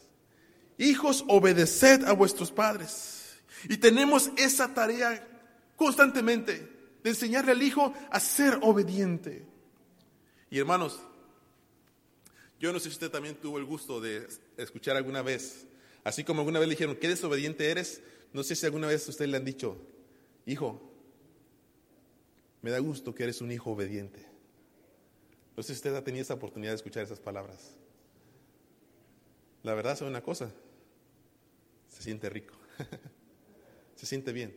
Hijos, 0.77 1.23
obedeced 1.27 2.03
a 2.05 2.13
vuestros 2.13 2.51
padres. 2.51 3.39
Y 3.67 3.77
tenemos 3.77 4.31
esa 4.37 4.73
tarea 4.73 5.25
constantemente 5.75 6.69
de 7.03 7.09
enseñarle 7.09 7.51
al 7.51 7.63
hijo 7.63 7.93
a 8.09 8.19
ser 8.19 8.59
obediente. 8.61 9.45
Y 10.49 10.59
hermanos, 10.59 10.99
yo 12.59 12.73
no 12.73 12.79
sé 12.79 12.89
si 12.89 12.93
usted 12.93 13.11
también 13.11 13.35
tuvo 13.35 13.57
el 13.57 13.65
gusto 13.65 14.01
de 14.01 14.27
escuchar 14.57 14.97
alguna 14.97 15.21
vez, 15.21 15.65
así 16.09 16.23
como 16.23 16.41
alguna 16.41 16.59
vez 16.59 16.67
le 16.67 16.73
dijeron, 16.73 16.95
¿qué 16.95 17.07
desobediente 17.07 17.69
eres? 17.69 18.01
No 18.33 18.43
sé 18.43 18.55
si 18.55 18.65
alguna 18.65 18.87
vez 18.87 19.07
usted 19.07 19.27
le 19.27 19.37
han 19.37 19.45
dicho, 19.45 19.77
hijo, 20.45 20.81
me 22.61 22.71
da 22.71 22.79
gusto 22.79 23.13
que 23.13 23.23
eres 23.23 23.41
un 23.41 23.51
hijo 23.51 23.71
obediente. 23.71 24.25
No 25.55 25.63
sé 25.63 25.73
si 25.73 25.77
usted 25.77 25.95
ha 25.95 26.03
tenido 26.03 26.23
esa 26.23 26.33
oportunidad 26.33 26.71
de 26.71 26.77
escuchar 26.77 27.03
esas 27.03 27.19
palabras. 27.19 27.75
La 29.63 29.73
verdad 29.73 29.93
es 29.93 30.01
una 30.01 30.23
cosa, 30.23 30.51
se 31.89 32.01
siente 32.01 32.29
rico, 32.29 32.55
se 33.95 34.05
siente 34.05 34.31
bien. 34.31 34.55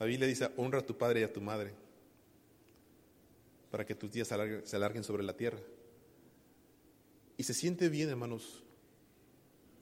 La 0.00 0.06
Biblia 0.06 0.26
dice, 0.26 0.50
honra 0.56 0.80
a 0.80 0.86
tu 0.86 0.96
padre 0.96 1.20
y 1.20 1.22
a 1.24 1.32
tu 1.32 1.40
madre 1.40 1.72
para 3.70 3.86
que 3.86 3.94
tus 3.94 4.10
días 4.12 4.28
se 4.28 4.76
alarguen, 4.76 5.04
sobre 5.04 5.22
la 5.22 5.34
tierra. 5.34 5.58
Y 7.38 7.44
se 7.44 7.54
siente 7.54 7.88
bien, 7.88 8.10
hermanos, 8.10 8.62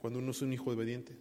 cuando 0.01 0.19
uno 0.19 0.31
es 0.31 0.43
un 0.43 0.53
hijo 0.53 0.71
obediente. 0.71 1.15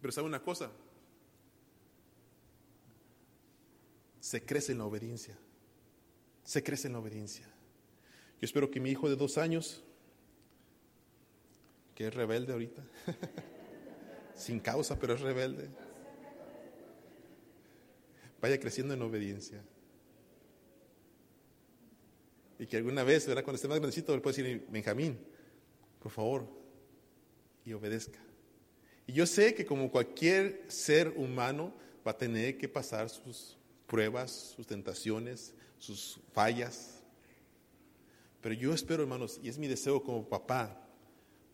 Pero 0.00 0.12
sabe 0.12 0.26
una 0.26 0.42
cosa, 0.42 0.70
se 4.20 4.44
crece 4.44 4.72
en 4.72 4.78
la 4.78 4.84
obediencia, 4.84 5.36
se 6.44 6.62
crece 6.62 6.88
en 6.88 6.94
la 6.94 7.00
obediencia. 7.00 7.46
Yo 8.40 8.46
espero 8.46 8.70
que 8.70 8.80
mi 8.80 8.90
hijo 8.90 9.08
de 9.08 9.16
dos 9.16 9.38
años, 9.38 9.84
que 11.94 12.08
es 12.08 12.14
rebelde 12.14 12.52
ahorita, 12.52 12.84
sin 14.34 14.58
causa, 14.58 14.98
pero 14.98 15.14
es 15.14 15.20
rebelde. 15.20 15.70
Vaya 18.40 18.58
creciendo 18.58 18.94
en 18.94 19.02
obediencia. 19.02 19.62
Y 22.58 22.66
que 22.66 22.76
alguna 22.76 23.02
vez, 23.02 23.26
¿verdad? 23.26 23.44
cuando 23.44 23.56
esté 23.56 23.68
más 23.68 23.78
grandecito, 23.78 24.14
le 24.14 24.20
puede 24.20 24.36
decir, 24.36 24.66
Benjamín, 24.70 25.18
por 25.98 26.12
favor, 26.12 26.46
y 27.64 27.72
obedezca. 27.72 28.18
Y 29.06 29.12
yo 29.12 29.26
sé 29.26 29.54
que 29.54 29.66
como 29.66 29.90
cualquier 29.90 30.64
ser 30.68 31.08
humano 31.16 31.74
va 32.06 32.12
a 32.12 32.18
tener 32.18 32.58
que 32.58 32.68
pasar 32.68 33.08
sus 33.08 33.56
pruebas, 33.86 34.54
sus 34.56 34.66
tentaciones, 34.66 35.54
sus 35.78 36.20
fallas. 36.32 37.02
Pero 38.40 38.54
yo 38.54 38.72
espero, 38.72 39.02
hermanos, 39.02 39.40
y 39.42 39.48
es 39.48 39.58
mi 39.58 39.68
deseo 39.68 40.02
como 40.02 40.28
papá, 40.28 40.88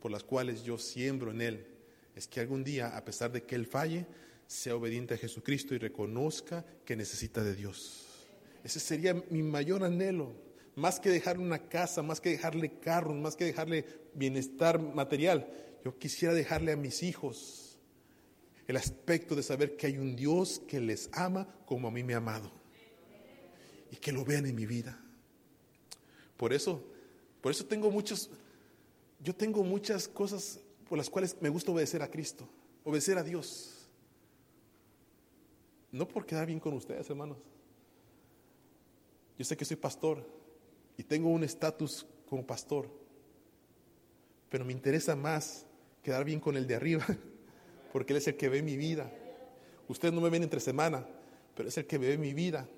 por 0.01 0.11
las 0.11 0.23
cuales 0.23 0.63
yo 0.63 0.79
siembro 0.79 1.31
en 1.31 1.41
él, 1.41 1.67
es 2.15 2.27
que 2.27 2.41
algún 2.41 2.65
día, 2.65 2.97
a 2.97 3.05
pesar 3.05 3.33
de 3.33 3.43
que 3.43 3.55
él 3.55 3.67
falle, 3.67 4.07
sea 4.47 4.77
obediente 4.77 5.15
a 5.15 5.19
Jesucristo 5.19 5.75
y 5.75 5.79
reconozca 5.79 6.65
que 6.85 6.97
necesita 6.97 7.45
de 7.45 7.55
Dios. 7.55 8.07
Ese 8.65 8.81
sería 8.81 9.15
mi 9.31 9.43
mayor 9.43 9.85
anhelo, 9.85 10.33
más 10.79 11.01
que 11.01 11.11
dejarle 11.11 11.45
una 11.45 11.69
casa, 11.69 12.03
más 12.03 12.21
que 12.21 12.31
dejarle 12.31 12.79
carros, 12.79 13.17
más 13.17 13.35
que 13.35 13.45
dejarle 13.45 13.85
bienestar 14.15 14.81
material. 14.81 15.51
Yo 15.85 15.99
quisiera 15.99 16.33
dejarle 16.33 16.73
a 16.73 16.77
mis 16.77 17.03
hijos 17.03 17.79
el 18.69 18.77
aspecto 18.77 19.35
de 19.35 19.43
saber 19.43 19.77
que 19.77 19.89
hay 19.89 19.99
un 19.99 20.15
Dios 20.15 20.63
que 20.69 20.81
les 20.81 21.11
ama 21.13 21.49
como 21.67 21.89
a 21.89 21.91
mí 21.91 22.05
me 22.05 22.15
ha 22.15 22.19
amado 22.19 22.53
y 23.91 23.97
que 23.97 24.13
lo 24.13 24.25
vean 24.25 24.47
en 24.47 24.55
mi 24.55 24.67
vida. 24.67 25.03
Por 26.37 26.53
eso, 26.53 26.85
por 27.41 27.51
eso 27.51 27.67
tengo 27.67 27.91
muchos, 27.91 28.31
yo 29.21 29.35
tengo 29.35 29.65
muchas 29.65 30.07
cosas 30.07 30.61
por 30.89 30.97
las 30.97 31.11
cuales 31.11 31.37
me 31.41 31.49
gusta 31.49 31.73
obedecer 31.73 32.03
a 32.03 32.11
Cristo, 32.11 32.49
obedecer 32.85 33.19
a 33.19 33.25
Dios. 33.25 33.89
No 35.91 36.07
por 36.07 36.25
quedar 36.25 36.47
bien 36.47 36.61
con 36.61 36.75
ustedes, 36.75 37.09
hermanos. 37.11 37.39
Yo 39.37 39.45
sé 39.45 39.57
que 39.57 39.65
soy 39.65 39.77
pastor 39.77 40.38
y 40.99 41.05
tengo 41.05 41.31
un 41.31 41.45
estatus 41.45 42.05
como 42.29 42.45
pastor, 42.45 42.91
pero 44.51 44.65
me 44.65 44.73
interesa 44.73 45.17
más 45.17 45.65
quedar 46.03 46.25
bien 46.25 46.41
con 46.41 46.57
el 46.57 46.67
de 46.67 46.75
arriba, 46.75 47.07
porque 47.93 48.13
Él 48.13 48.19
es 48.19 48.27
el 48.27 48.37
que 48.37 48.49
ve 48.49 48.63
mi 48.63 48.77
vida. 48.77 49.11
Ustedes 49.87 50.13
no 50.13 50.21
me 50.21 50.29
ven 50.29 50.43
entre 50.43 50.61
semana, 50.61 51.07
pero 51.55 51.69
es 51.69 51.79
el 51.79 51.87
que 51.87 51.97
ve 51.97 52.19
mi 52.19 52.35
vida. 52.35 52.69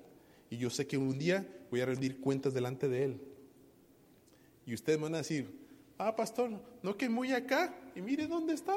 Y 0.49 0.57
yo 0.57 0.69
sé 0.69 0.85
que 0.85 0.97
un 0.97 1.17
día 1.17 1.45
voy 1.71 1.81
a 1.81 1.85
rendir 1.87 2.21
cuentas 2.21 2.53
delante 2.53 2.87
de 2.87 3.05
Él. 3.05 3.21
Y 4.67 4.75
ustedes 4.75 4.99
me 4.99 5.03
van 5.05 5.15
a 5.15 5.19
decir, 5.19 5.49
ah, 5.97 6.15
pastor, 6.15 6.51
no 6.83 6.95
que 6.95 7.09
muy 7.09 7.33
acá, 7.33 7.75
y 7.95 8.01
mire 8.01 8.27
dónde 8.27 8.53
está. 8.53 8.75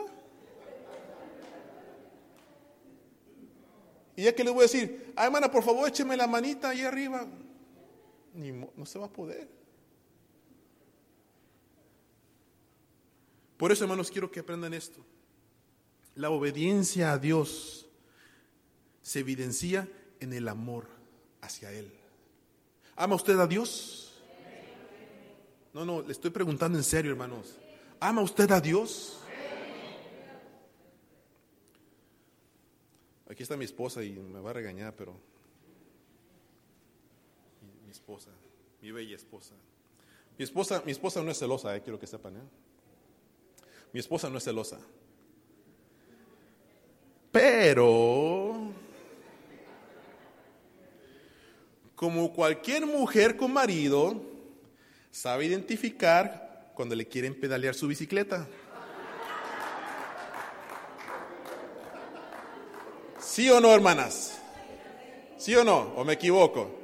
Y 4.16 4.22
ya 4.22 4.34
que 4.34 4.42
les 4.42 4.52
voy 4.54 4.60
a 4.60 4.68
decir, 4.68 5.12
ah, 5.16 5.26
hermana, 5.26 5.50
por 5.50 5.62
favor, 5.62 5.86
écheme 5.86 6.16
la 6.16 6.26
manita 6.26 6.70
ahí 6.70 6.80
arriba. 6.80 7.26
Ni 8.34 8.52
no 8.52 8.86
se 8.86 8.98
va 8.98 9.06
a 9.06 9.12
poder. 9.12 9.48
Por 13.56 13.72
eso, 13.72 13.84
hermanos, 13.84 14.10
quiero 14.10 14.30
que 14.30 14.40
aprendan 14.40 14.74
esto. 14.74 15.04
La 16.16 16.30
obediencia 16.30 17.12
a 17.12 17.18
Dios 17.18 17.86
se 19.02 19.20
evidencia 19.20 19.88
en 20.20 20.32
el 20.32 20.48
amor 20.48 20.88
hacia 21.40 21.72
Él. 21.72 21.92
¿Ama 22.96 23.16
usted 23.16 23.38
a 23.38 23.46
Dios? 23.46 24.14
No, 25.72 25.84
no, 25.84 26.02
le 26.02 26.12
estoy 26.12 26.30
preguntando 26.30 26.78
en 26.78 26.84
serio, 26.84 27.10
hermanos. 27.10 27.58
¿Ama 28.00 28.22
usted 28.22 28.50
a 28.50 28.60
Dios? 28.60 29.20
Aquí 33.28 33.42
está 33.42 33.56
mi 33.56 33.64
esposa 33.64 34.04
y 34.04 34.12
me 34.12 34.40
va 34.40 34.50
a 34.50 34.52
regañar, 34.52 34.94
pero 34.94 35.18
esposa, 38.04 38.28
mi 38.82 38.92
bella 38.92 39.16
esposa. 39.16 39.54
Mi 40.36 40.44
esposa, 40.44 40.82
mi 40.84 40.92
esposa 40.92 41.22
no 41.22 41.30
es 41.30 41.38
celosa, 41.38 41.74
eh, 41.74 41.80
quiero 41.80 41.98
que 41.98 42.06
sepan. 42.06 42.36
¿eh? 42.36 42.40
Mi 43.94 44.00
esposa 44.00 44.28
no 44.28 44.36
es 44.36 44.44
celosa. 44.44 44.78
Pero, 47.32 48.74
como 51.94 52.30
cualquier 52.34 52.84
mujer 52.84 53.38
con 53.38 53.54
marido, 53.54 54.20
sabe 55.10 55.46
identificar 55.46 56.72
cuando 56.74 56.94
le 56.94 57.08
quieren 57.08 57.40
pedalear 57.40 57.74
su 57.74 57.88
bicicleta. 57.88 58.46
¿Sí 63.18 63.48
o 63.48 63.60
no, 63.60 63.74
hermanas? 63.74 64.38
¿Sí 65.38 65.56
o 65.56 65.64
no? 65.64 65.94
¿O 65.96 66.04
me 66.04 66.12
equivoco? 66.12 66.83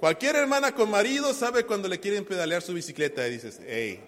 Cualquier 0.00 0.36
hermana 0.36 0.72
con 0.72 0.90
marido 0.90 1.34
sabe 1.34 1.64
cuando 1.66 1.88
le 1.88 1.98
quieren 1.98 2.24
pedalear 2.24 2.62
su 2.62 2.72
bicicleta 2.72 3.26
y 3.26 3.32
dices, 3.32 3.60
hey. 3.66 4.00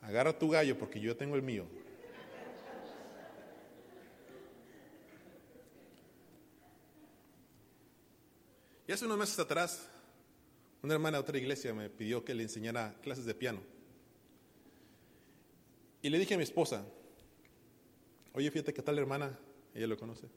Agarra 0.00 0.38
tu 0.38 0.48
gallo 0.48 0.78
porque 0.78 1.00
yo 1.00 1.16
tengo 1.16 1.36
el 1.36 1.42
mío. 1.42 1.66
Y 8.86 8.92
hace 8.92 9.06
unos 9.06 9.18
meses 9.18 9.38
atrás, 9.38 9.86
una 10.82 10.94
hermana 10.94 11.18
de 11.18 11.22
otra 11.22 11.38
iglesia 11.38 11.72
me 11.74 11.88
pidió 11.88 12.24
que 12.24 12.34
le 12.34 12.42
enseñara 12.42 12.94
clases 13.02 13.24
de 13.24 13.34
piano. 13.34 13.60
Y 16.02 16.10
le 16.10 16.18
dije 16.18 16.34
a 16.34 16.36
mi 16.36 16.42
esposa, 16.42 16.84
oye, 18.34 18.50
fíjate 18.50 18.74
que 18.74 18.82
tal 18.82 18.98
hermana, 18.98 19.38
ella 19.74 19.86
lo 19.86 19.96
conoce, 19.96 20.28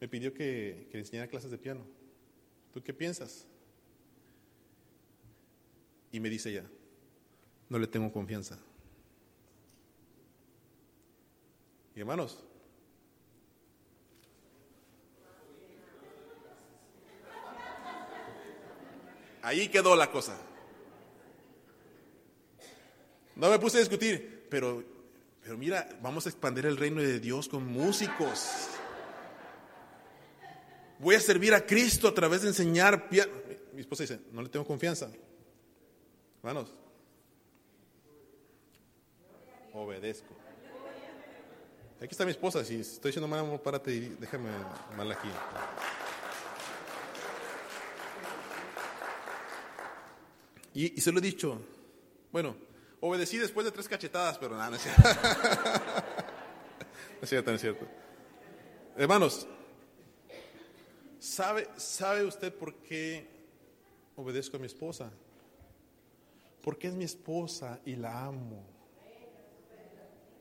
me 0.00 0.08
pidió 0.08 0.32
que, 0.32 0.88
le 0.92 0.98
enseñara 0.98 1.28
clases 1.28 1.50
de 1.50 1.58
piano. 1.58 1.86
¿Tú 2.72 2.82
qué 2.82 2.94
piensas? 2.94 3.46
Y 6.12 6.20
me 6.20 6.28
dice 6.28 6.50
ella, 6.50 6.64
no 7.68 7.78
le 7.78 7.86
tengo 7.86 8.12
confianza. 8.12 8.58
Y 11.94 12.00
hermanos, 12.00 12.42
ahí 19.42 19.68
quedó 19.68 19.94
la 19.96 20.10
cosa. 20.10 20.40
No 23.36 23.50
me 23.50 23.58
puse 23.58 23.78
a 23.78 23.80
discutir 23.80 24.40
pero, 24.50 24.84
pero 25.42 25.56
mira, 25.56 25.88
vamos 26.02 26.26
a 26.26 26.28
expandir 26.28 26.66
el 26.66 26.76
reino 26.76 27.00
de 27.00 27.20
Dios 27.20 27.48
con 27.48 27.66
músicos. 27.66 28.68
Voy 31.00 31.14
a 31.14 31.20
servir 31.20 31.54
a 31.54 31.66
Cristo 31.66 32.06
a 32.06 32.14
través 32.14 32.42
de 32.42 32.48
enseñar 32.48 33.08
piano. 33.08 33.32
Mi 33.72 33.80
esposa 33.80 34.04
dice, 34.04 34.20
no 34.32 34.42
le 34.42 34.48
tengo 34.48 34.66
confianza. 34.66 35.10
Hermanos, 36.38 36.72
obedezco. 39.72 40.34
Aquí 41.96 42.08
está 42.10 42.24
mi 42.24 42.30
esposa. 42.30 42.64
Si 42.64 42.76
estoy 42.76 43.10
diciendo 43.10 43.28
mal, 43.28 43.60
párate 43.60 43.92
y 43.92 44.16
déjame 44.20 44.50
mal 44.96 45.10
aquí. 45.10 45.28
Y, 50.74 50.98
y 50.98 51.00
se 51.00 51.10
lo 51.10 51.18
he 51.18 51.22
dicho. 51.22 51.60
Bueno, 52.30 52.54
Obedecí 53.00 53.38
después 53.38 53.64
de 53.64 53.72
tres 53.72 53.88
cachetadas, 53.88 54.36
pero 54.36 54.56
nada, 54.56 54.70
no 54.70 54.76
es 54.76 54.82
cierto. 54.82 55.02
no 55.02 55.08
es 57.22 57.28
cierto, 57.28 57.50
no 57.50 57.54
es 57.54 57.60
cierto. 57.62 57.86
Hermanos, 58.96 59.48
¿sabe, 61.20 61.68
¿sabe 61.76 62.24
usted 62.24 62.52
por 62.52 62.74
qué 62.82 63.28
obedezco 64.16 64.56
a 64.56 64.60
mi 64.60 64.66
esposa? 64.66 65.12
Porque 66.62 66.88
es 66.88 66.94
mi 66.94 67.04
esposa 67.04 67.78
y 67.84 67.94
la 67.94 68.24
amo. 68.24 68.64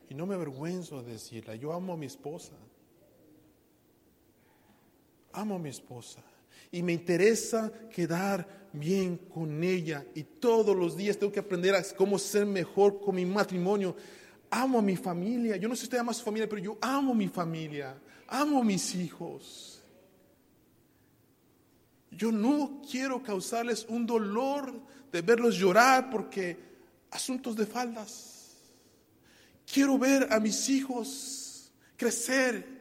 Y 0.10 0.16
no 0.16 0.26
me 0.26 0.34
avergüenzo 0.34 1.04
de 1.04 1.14
decirla, 1.14 1.56
yo 1.56 1.72
amo 1.72 1.94
a 1.94 1.98
mi 1.98 2.08
esposa. 2.08 2.54
Amo 5.34 5.56
a 5.56 5.60
mi 5.60 5.70
esposa. 5.70 6.24
Y 6.72 6.82
me 6.82 6.94
interesa 6.94 7.72
quedar 7.94 8.68
bien 8.74 9.18
con 9.18 9.64
ella 9.64 10.06
y 10.14 10.24
todos 10.24 10.76
los 10.76 10.96
días 10.96 11.18
tengo 11.18 11.32
que 11.32 11.40
aprender 11.40 11.74
a 11.76 11.84
cómo 11.96 12.20
ser 12.20 12.46
mejor 12.46 13.00
con 13.00 13.16
mi 13.16 13.26
matrimonio. 13.26 13.96
Amo 14.50 14.80
a 14.80 14.82
mi 14.82 14.96
familia. 14.96 15.58
Yo 15.58 15.70
no 15.70 15.76
sé 15.76 15.82
si 15.82 15.86
usted 15.86 16.00
ama 16.00 16.12
a 16.12 16.16
su 16.16 16.24
familia, 16.24 16.50
pero 16.50 16.62
yo 16.62 16.78
amo 16.82 17.12
a 17.12 17.16
mi 17.16 17.28
familia. 17.28 17.96
Amo 18.28 18.60
a 18.60 18.64
mis 18.64 18.96
hijos. 18.96 19.79
Yo 22.12 22.32
no 22.32 22.82
quiero 22.90 23.22
causarles 23.22 23.86
un 23.88 24.06
dolor 24.06 24.74
de 25.12 25.22
verlos 25.22 25.56
llorar 25.56 26.10
porque 26.10 26.58
asuntos 27.12 27.56
de 27.56 27.66
faldas. 27.66 28.56
Quiero 29.72 29.98
ver 29.98 30.32
a 30.32 30.40
mis 30.40 30.70
hijos 30.70 31.72
crecer 31.96 32.80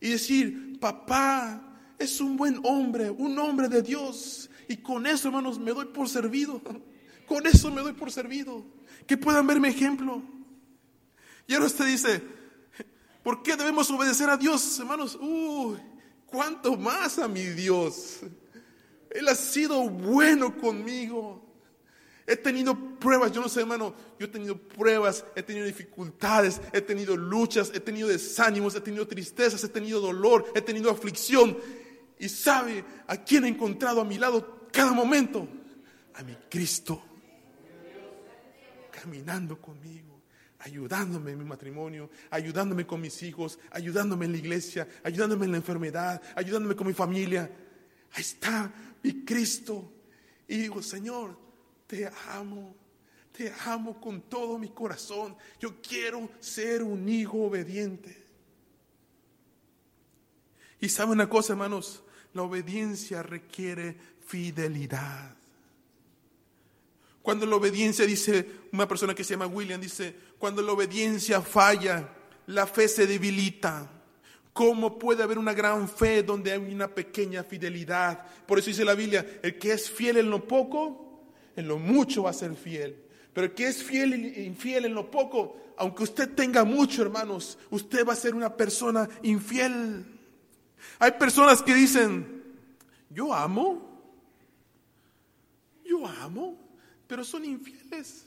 y 0.00 0.10
decir, 0.10 0.78
papá 0.78 1.62
es 1.98 2.20
un 2.20 2.36
buen 2.36 2.60
hombre, 2.64 3.10
un 3.10 3.38
hombre 3.38 3.68
de 3.68 3.82
Dios. 3.82 4.48
Y 4.68 4.78
con 4.78 5.06
eso, 5.06 5.28
hermanos, 5.28 5.58
me 5.58 5.72
doy 5.72 5.86
por 5.86 6.08
servido. 6.08 6.60
Con 7.26 7.44
eso 7.44 7.72
me 7.72 7.82
doy 7.82 7.92
por 7.92 8.12
servido. 8.12 8.64
Que 9.04 9.16
puedan 9.16 9.44
verme 9.48 9.68
ejemplo. 9.68 10.22
Y 11.48 11.54
ahora 11.54 11.66
usted 11.66 11.84
dice, 11.84 12.22
¿por 13.24 13.42
qué 13.42 13.56
debemos 13.56 13.90
obedecer 13.90 14.30
a 14.30 14.36
Dios, 14.36 14.78
hermanos? 14.78 15.18
Uy, 15.20 15.76
cuánto 16.26 16.76
más 16.76 17.18
a 17.18 17.26
mi 17.26 17.42
Dios. 17.42 18.20
Él 19.10 19.28
ha 19.28 19.34
sido 19.34 19.88
bueno 19.88 20.56
conmigo. 20.56 21.42
He 22.26 22.36
tenido 22.36 22.76
pruebas, 22.98 23.30
yo 23.30 23.40
no 23.40 23.48
sé, 23.48 23.60
hermano, 23.60 23.94
yo 24.18 24.26
he 24.26 24.28
tenido 24.28 24.58
pruebas, 24.58 25.24
he 25.36 25.42
tenido 25.42 25.64
dificultades, 25.64 26.60
he 26.72 26.80
tenido 26.80 27.16
luchas, 27.16 27.70
he 27.72 27.78
tenido 27.78 28.08
desánimos, 28.08 28.74
he 28.74 28.80
tenido 28.80 29.06
tristezas, 29.06 29.62
he 29.62 29.68
tenido 29.68 30.00
dolor, 30.00 30.44
he 30.54 30.60
tenido 30.60 30.90
aflicción. 30.90 31.56
Y 32.18 32.28
sabe 32.28 32.84
a 33.06 33.16
quién 33.16 33.44
he 33.44 33.48
encontrado 33.48 34.00
a 34.00 34.04
mi 34.04 34.18
lado 34.18 34.66
cada 34.72 34.92
momento 34.92 35.46
a 36.14 36.22
mi 36.22 36.34
Cristo 36.50 37.00
caminando 39.06 39.60
conmigo, 39.60 40.22
ayudándome 40.58 41.32
en 41.32 41.38
mi 41.38 41.44
matrimonio, 41.44 42.10
ayudándome 42.30 42.86
con 42.86 43.00
mis 43.00 43.22
hijos, 43.22 43.58
ayudándome 43.70 44.24
en 44.24 44.32
la 44.32 44.38
iglesia, 44.38 44.88
ayudándome 45.04 45.44
en 45.44 45.52
la 45.52 45.58
enfermedad, 45.58 46.20
ayudándome 46.34 46.74
con 46.74 46.86
mi 46.86 46.92
familia. 46.92 47.48
Ahí 48.12 48.22
está 48.22 48.72
mi 49.06 49.24
Cristo. 49.24 49.92
Y 50.48 50.56
digo, 50.58 50.82
Señor, 50.82 51.38
te 51.86 52.10
amo, 52.28 52.74
te 53.30 53.52
amo 53.64 54.00
con 54.00 54.22
todo 54.22 54.58
mi 54.58 54.70
corazón. 54.70 55.36
Yo 55.60 55.80
quiero 55.80 56.28
ser 56.40 56.82
un 56.82 57.08
hijo 57.08 57.44
obediente. 57.44 58.24
Y 60.80 60.88
sabe 60.88 61.12
una 61.12 61.28
cosa, 61.28 61.52
hermanos, 61.52 62.02
la 62.34 62.42
obediencia 62.42 63.22
requiere 63.22 63.96
fidelidad. 64.26 65.36
Cuando 67.22 67.46
la 67.46 67.56
obediencia, 67.56 68.06
dice 68.06 68.48
una 68.72 68.86
persona 68.86 69.14
que 69.14 69.24
se 69.24 69.34
llama 69.34 69.46
William, 69.46 69.80
dice, 69.80 70.14
cuando 70.38 70.62
la 70.62 70.72
obediencia 70.72 71.40
falla, 71.42 72.12
la 72.46 72.66
fe 72.66 72.88
se 72.88 73.06
debilita. 73.06 73.95
¿Cómo 74.56 74.98
puede 74.98 75.22
haber 75.22 75.36
una 75.36 75.52
gran 75.52 75.86
fe 75.86 76.22
donde 76.22 76.50
hay 76.50 76.58
una 76.72 76.88
pequeña 76.88 77.44
fidelidad? 77.44 78.24
Por 78.46 78.58
eso 78.58 78.68
dice 78.68 78.86
la 78.86 78.94
Biblia, 78.94 79.38
el 79.42 79.58
que 79.58 79.72
es 79.72 79.90
fiel 79.90 80.16
en 80.16 80.30
lo 80.30 80.48
poco, 80.48 81.26
en 81.54 81.68
lo 81.68 81.78
mucho 81.78 82.22
va 82.22 82.30
a 82.30 82.32
ser 82.32 82.54
fiel. 82.54 83.04
Pero 83.34 83.48
el 83.48 83.52
que 83.52 83.66
es 83.66 83.84
fiel 83.84 84.14
e 84.14 84.44
infiel 84.44 84.86
en 84.86 84.94
lo 84.94 85.10
poco, 85.10 85.74
aunque 85.76 86.04
usted 86.04 86.34
tenga 86.34 86.64
mucho, 86.64 87.02
hermanos, 87.02 87.58
usted 87.68 88.06
va 88.06 88.14
a 88.14 88.16
ser 88.16 88.34
una 88.34 88.56
persona 88.56 89.06
infiel. 89.24 90.06
Hay 91.00 91.12
personas 91.12 91.60
que 91.60 91.74
dicen, 91.74 92.42
yo 93.10 93.34
amo, 93.34 93.86
yo 95.84 96.06
amo, 96.06 96.56
pero 97.06 97.24
son 97.24 97.44
infieles. 97.44 98.24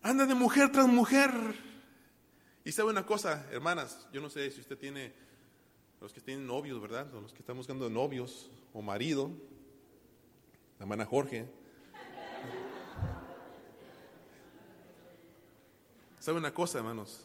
Andan 0.00 0.28
de 0.28 0.34
mujer 0.34 0.72
tras 0.72 0.88
mujer. 0.88 1.30
Y 2.66 2.72
sabe 2.72 2.90
una 2.90 3.06
cosa, 3.06 3.46
hermanas, 3.52 4.08
yo 4.12 4.20
no 4.20 4.28
sé 4.28 4.50
si 4.50 4.60
usted 4.60 4.76
tiene, 4.76 5.12
los 6.00 6.12
que 6.12 6.20
tienen 6.20 6.48
novios, 6.48 6.82
¿verdad? 6.82 7.14
O 7.14 7.20
los 7.20 7.32
que 7.32 7.38
están 7.38 7.56
buscando 7.56 7.88
novios 7.88 8.50
o 8.74 8.82
marido, 8.82 9.30
la 10.76 10.82
hermana 10.82 11.04
Jorge. 11.04 11.46
¿Sabe 16.18 16.38
una 16.38 16.52
cosa, 16.52 16.78
hermanos? 16.78 17.24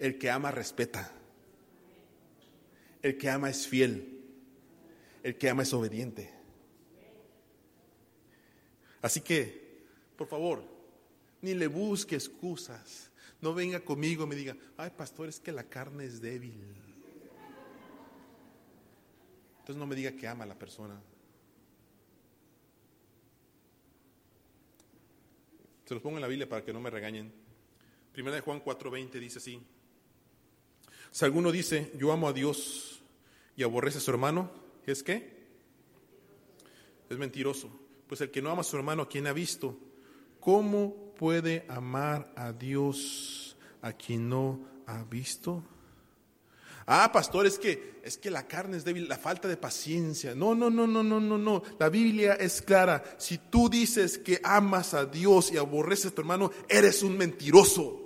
El 0.00 0.18
que 0.18 0.32
ama 0.32 0.50
respeta. 0.50 1.12
El 3.02 3.18
que 3.18 3.30
ama 3.30 3.50
es 3.50 3.68
fiel. 3.68 4.20
El 5.22 5.38
que 5.38 5.48
ama 5.48 5.62
es 5.62 5.72
obediente. 5.72 6.28
Así 9.00 9.20
que, 9.20 9.84
por 10.16 10.26
favor, 10.26 10.79
ni 11.42 11.54
le 11.54 11.66
busque 11.66 12.16
excusas. 12.16 13.10
No 13.40 13.54
venga 13.54 13.80
conmigo 13.80 14.24
y 14.24 14.26
me 14.26 14.36
diga, 14.36 14.56
ay 14.76 14.90
pastor, 14.90 15.28
es 15.28 15.40
que 15.40 15.52
la 15.52 15.64
carne 15.64 16.04
es 16.04 16.20
débil. 16.20 16.62
Entonces 19.60 19.76
no 19.76 19.86
me 19.86 19.96
diga 19.96 20.12
que 20.12 20.28
ama 20.28 20.44
a 20.44 20.48
la 20.48 20.58
persona. 20.58 21.00
Se 25.84 25.94
los 25.94 26.02
pongo 26.02 26.18
en 26.18 26.22
la 26.22 26.28
Biblia 26.28 26.48
para 26.48 26.64
que 26.64 26.72
no 26.72 26.80
me 26.80 26.90
regañen. 26.90 27.32
Primera 28.12 28.36
de 28.36 28.42
Juan 28.42 28.62
4:20 28.62 29.18
dice 29.18 29.38
así. 29.38 29.60
Si 31.10 31.24
alguno 31.24 31.50
dice, 31.50 31.90
yo 31.96 32.12
amo 32.12 32.28
a 32.28 32.32
Dios 32.32 33.02
y 33.56 33.62
aborrece 33.62 33.98
a 33.98 34.00
su 34.00 34.10
hermano, 34.10 34.50
¿es 34.86 35.02
qué? 35.02 35.40
Es 37.08 37.18
mentiroso. 37.18 37.70
Pues 38.06 38.20
el 38.20 38.30
que 38.30 38.40
no 38.42 38.50
ama 38.50 38.60
a 38.60 38.64
su 38.64 38.76
hermano, 38.76 39.02
¿a 39.02 39.08
quien 39.08 39.26
ha 39.26 39.32
visto? 39.32 39.76
¿Cómo 40.40 41.12
puede 41.18 41.64
amar 41.68 42.32
a 42.36 42.52
Dios 42.52 43.56
a 43.82 43.92
quien 43.92 44.28
no 44.28 44.60
ha 44.86 45.04
visto? 45.04 45.62
Ah, 46.86 47.10
pastor, 47.12 47.46
es 47.46 47.58
que 47.58 48.00
es 48.02 48.16
que 48.16 48.30
la 48.30 48.48
carne 48.48 48.78
es 48.78 48.84
débil, 48.84 49.08
la 49.08 49.18
falta 49.18 49.46
de 49.46 49.56
paciencia. 49.56 50.34
No, 50.34 50.54
no, 50.54 50.70
no, 50.70 50.86
no, 50.86 51.02
no, 51.02 51.20
no, 51.20 51.38
no. 51.38 51.62
La 51.78 51.88
Biblia 51.90 52.34
es 52.34 52.62
clara. 52.62 53.04
Si 53.18 53.38
tú 53.38 53.68
dices 53.68 54.18
que 54.18 54.40
amas 54.42 54.94
a 54.94 55.04
Dios 55.04 55.52
y 55.52 55.58
aborreces 55.58 56.06
a 56.06 56.14
tu 56.14 56.22
hermano, 56.22 56.50
eres 56.68 57.02
un 57.02 57.16
mentiroso. 57.16 58.00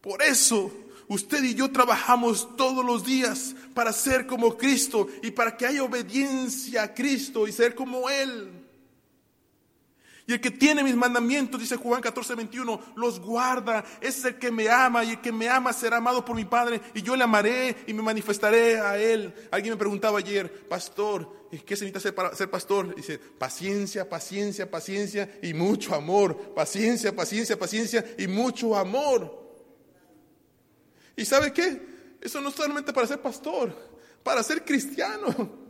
Por 0.00 0.22
eso 0.22 0.70
Usted 1.10 1.42
y 1.42 1.54
yo 1.56 1.72
trabajamos 1.72 2.56
todos 2.56 2.84
los 2.84 3.04
días 3.04 3.56
para 3.74 3.92
ser 3.92 4.28
como 4.28 4.56
Cristo 4.56 5.08
y 5.24 5.32
para 5.32 5.56
que 5.56 5.66
haya 5.66 5.82
obediencia 5.82 6.84
a 6.84 6.94
Cristo 6.94 7.48
y 7.48 7.52
ser 7.52 7.74
como 7.74 8.08
Él. 8.08 8.59
Y 10.30 10.34
el 10.34 10.40
que 10.40 10.52
tiene 10.52 10.84
mis 10.84 10.94
mandamientos, 10.94 11.60
dice 11.60 11.74
Juan 11.74 12.00
14, 12.00 12.36
21, 12.36 12.80
los 12.94 13.18
guarda. 13.18 13.84
es 14.00 14.24
el 14.24 14.38
que 14.38 14.52
me 14.52 14.70
ama 14.70 15.02
y 15.02 15.10
el 15.10 15.20
que 15.20 15.32
me 15.32 15.48
ama 15.48 15.72
será 15.72 15.96
amado 15.96 16.24
por 16.24 16.36
mi 16.36 16.44
Padre 16.44 16.80
y 16.94 17.02
yo 17.02 17.16
le 17.16 17.24
amaré 17.24 17.78
y 17.88 17.92
me 17.92 18.00
manifestaré 18.00 18.78
a 18.78 18.96
Él. 18.96 19.34
Alguien 19.50 19.74
me 19.74 19.76
preguntaba 19.76 20.20
ayer, 20.20 20.68
pastor, 20.68 21.48
¿qué 21.50 21.74
se 21.74 21.84
necesita 21.84 21.98
hacer 21.98 22.14
para 22.14 22.32
ser 22.36 22.48
pastor? 22.48 22.94
Dice, 22.94 23.18
paciencia, 23.18 24.08
paciencia, 24.08 24.70
paciencia 24.70 25.28
y 25.42 25.52
mucho 25.52 25.96
amor. 25.96 26.54
Paciencia, 26.54 27.12
paciencia, 27.12 27.58
paciencia 27.58 28.04
y 28.16 28.28
mucho 28.28 28.76
amor. 28.76 29.36
¿Y 31.16 31.24
sabe 31.24 31.52
qué? 31.52 32.16
Eso 32.20 32.40
no 32.40 32.50
es 32.50 32.54
solamente 32.54 32.92
para 32.92 33.08
ser 33.08 33.20
pastor, 33.20 33.74
para 34.22 34.44
ser 34.44 34.64
cristiano. 34.64 35.69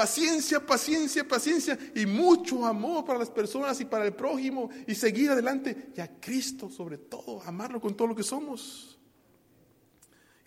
Paciencia, 0.00 0.64
paciencia, 0.64 1.28
paciencia 1.28 1.78
y 1.94 2.06
mucho 2.06 2.64
amor 2.64 3.04
para 3.04 3.18
las 3.18 3.28
personas 3.28 3.78
y 3.82 3.84
para 3.84 4.06
el 4.06 4.14
prójimo 4.14 4.70
y 4.86 4.94
seguir 4.94 5.30
adelante 5.30 5.92
y 5.94 6.00
a 6.00 6.18
Cristo 6.18 6.70
sobre 6.70 6.96
todo, 6.96 7.42
amarlo 7.42 7.82
con 7.82 7.94
todo 7.94 8.08
lo 8.08 8.16
que 8.16 8.22
somos. 8.22 8.98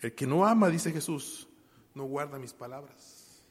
El 0.00 0.12
que 0.12 0.26
no 0.26 0.44
ama, 0.44 0.68
dice 0.68 0.90
Jesús, 0.90 1.46
no 1.94 2.02
guarda 2.02 2.36
mis 2.36 2.52
palabras. 2.52 3.44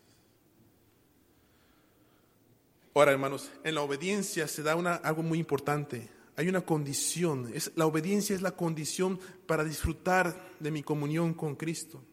Ahora, 2.93 3.13
hermanos, 3.13 3.49
en 3.63 3.73
la 3.73 3.81
obediencia 3.81 4.45
se 4.49 4.61
da 4.61 4.75
una, 4.75 4.95
algo 4.95 5.23
muy 5.23 5.39
importante 5.39 6.09
hay 6.35 6.49
una 6.49 6.65
condición. 6.65 7.49
Es, 7.53 7.71
la 7.75 7.85
obediencia 7.85 8.35
es 8.35 8.41
la 8.41 8.57
condición 8.57 9.21
para 9.45 9.63
disfrutar 9.63 10.51
de 10.59 10.69
mi 10.69 10.83
comunión 10.83 11.33
con 11.33 11.55
Cristo. 11.55 12.03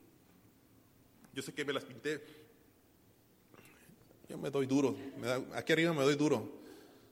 Yo 1.35 1.43
sé 1.43 1.53
que 1.53 1.65
me 1.65 1.73
las 1.73 1.85
pinté. 1.85 2.40
Yo 4.31 4.39
me 4.39 4.49
doy 4.49 4.67
duro. 4.67 4.97
aquí 5.57 5.73
arriba 5.73 5.93
me 5.93 6.05
doy 6.05 6.15
duro. 6.15 6.49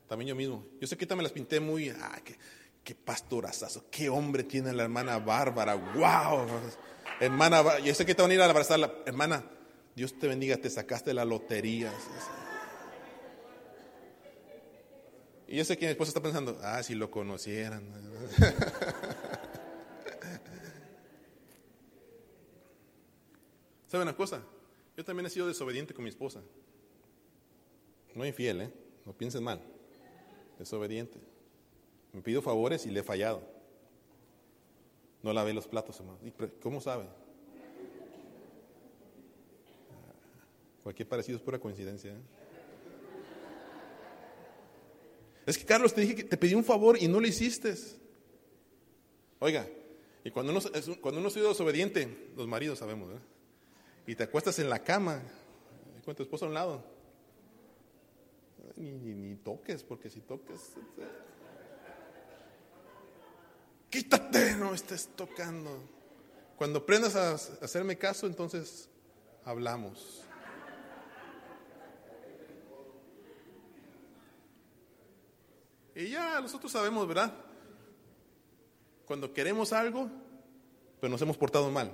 También 0.07 0.28
yo 0.28 0.37
mismo. 0.37 0.64
Yo 0.81 0.87
sé 0.87 0.96
que 0.96 1.04
también 1.04 1.24
me 1.24 1.24
las 1.24 1.33
pinté 1.33 1.59
muy. 1.59 1.88
Ah, 1.88 2.20
qué, 2.24 2.38
qué 2.85 2.94
pastorazazo. 2.94 3.87
Qué 3.90 4.09
hombre 4.09 4.44
tiene 4.44 4.72
la 4.72 4.85
hermana 4.85 5.18
Bárbara. 5.18 5.74
¡Wow! 5.74 6.46
Hermana, 7.18 7.81
yo 7.81 7.92
sé 7.92 8.07
que 8.07 8.14
te 8.14 8.22
van 8.22 8.31
a 8.31 8.35
ir 8.35 8.40
a 8.40 8.44
abrazar. 8.44 8.78
La, 8.78 8.92
hermana, 9.04 9.44
Dios 9.96 10.16
te 10.16 10.28
bendiga, 10.28 10.59
te 10.59 10.70
sacaste 10.70 11.12
la 11.12 11.24
lotería. 11.24 11.92
Y 15.48 15.57
yo 15.57 15.64
sé 15.64 15.76
que 15.76 15.87
mi 15.87 15.90
esposa 15.90 16.11
está 16.11 16.22
pensando, 16.22 16.57
ah, 16.62 16.81
si 16.85 16.94
lo 16.94 17.11
conocieran. 17.11 17.83
¿Sabe 23.88 24.04
una 24.04 24.14
cosa? 24.14 24.40
Yo 24.96 25.04
también 25.04 25.26
he 25.26 25.31
sido 25.31 25.48
desobediente 25.48 25.94
con 25.94 26.04
mi 26.04 26.11
esposa. 26.11 26.42
No 28.18 28.26
infiel, 28.26 28.62
¿eh? 28.62 28.72
No 29.07 29.12
piensen 29.12 29.44
mal. 29.44 29.61
Desobediente. 30.59 31.20
Me 32.12 32.20
pido 32.20 32.42
favores 32.42 32.85
y 32.85 32.90
le 32.90 32.98
he 32.98 33.02
fallado. 33.04 33.40
No 35.22 35.33
lavé 35.33 35.54
los 35.54 35.68
platos, 35.68 36.00
hermano. 36.00 36.18
¿Cómo 36.61 36.81
sabe? 36.81 37.07
Cualquier 40.83 41.09
parecido 41.09 41.38
es 41.38 41.44
pura 41.44 41.61
coincidencia. 41.61 42.11
¿eh? 42.11 42.20
Es 45.46 45.57
que 45.57 45.64
Carlos 45.64 45.94
te 45.94 46.00
dije 46.00 46.16
que 46.16 46.24
te 46.24 46.37
pedí 46.37 46.57
un 46.57 46.64
favor 46.64 47.00
y 47.00 47.07
no 47.07 47.20
lo 47.20 47.26
hiciste. 47.28 47.72
Oiga, 49.38 49.64
y 50.24 50.33
cuando 50.33 50.50
uno, 50.50 50.61
cuando 51.00 51.20
uno 51.20 51.28
es 51.28 51.35
desobediente, 51.37 52.33
los 52.35 52.48
maridos 52.48 52.81
sabemos, 52.81 53.12
¿eh? 53.12 53.20
y 54.09 54.16
te 54.16 54.24
acuestas 54.24 54.59
en 54.59 54.68
la 54.68 54.83
cama 54.83 55.22
con 56.04 56.16
tu 56.16 56.24
esposo 56.24 56.46
a 56.46 56.48
un 56.48 56.54
lado, 56.54 56.97
ni, 58.76 59.14
ni, 59.14 59.37
toques, 59.37 59.83
porque 59.83 60.11
si 60.11 60.20
toques, 60.20 60.72
quítate, 63.90 64.55
no 64.57 64.74
estés 64.74 65.09
tocando. 65.16 65.80
Cuando 66.57 66.80
aprendas 66.80 67.16
a 67.16 67.34
hacerme 67.34 67.97
caso, 67.97 68.26
entonces 68.26 68.88
hablamos. 69.45 70.24
Y 75.95 76.11
ya 76.11 76.40
nosotros 76.40 76.70
sabemos, 76.70 77.09
¿verdad? 77.09 77.34
Cuando 79.05 79.32
queremos 79.32 79.72
algo, 79.72 80.09
pero 81.01 81.11
nos 81.11 81.20
hemos 81.22 81.36
portado 81.36 81.70
mal. 81.70 81.92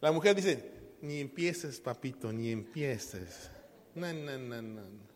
La 0.00 0.10
mujer 0.10 0.34
dice, 0.34 0.72
ni 1.00 1.20
empieces, 1.20 1.80
papito, 1.80 2.32
ni 2.32 2.50
empieces. 2.50 3.50
No, 3.94 4.12
no, 4.12 4.62
no. 4.62 5.11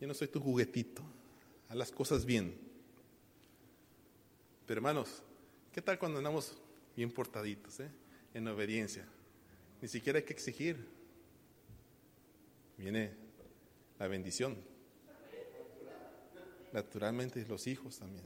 Yo 0.00 0.06
no 0.06 0.14
soy 0.14 0.28
tu 0.28 0.40
juguetito. 0.40 1.02
Haz 1.68 1.76
las 1.76 1.90
cosas 1.90 2.24
bien. 2.24 2.54
Pero 4.66 4.78
hermanos, 4.78 5.22
¿qué 5.72 5.82
tal 5.82 5.98
cuando 5.98 6.18
andamos 6.18 6.56
bien 6.96 7.10
portaditos, 7.10 7.80
eh? 7.80 7.90
en 8.32 8.48
obediencia? 8.48 9.06
Ni 9.80 9.88
siquiera 9.88 10.18
hay 10.18 10.24
que 10.24 10.32
exigir. 10.32 10.86
Viene 12.76 13.12
la 13.98 14.08
bendición 14.08 14.56
naturalmente 16.74 17.46
los 17.48 17.68
hijos 17.68 18.00
también, 18.00 18.24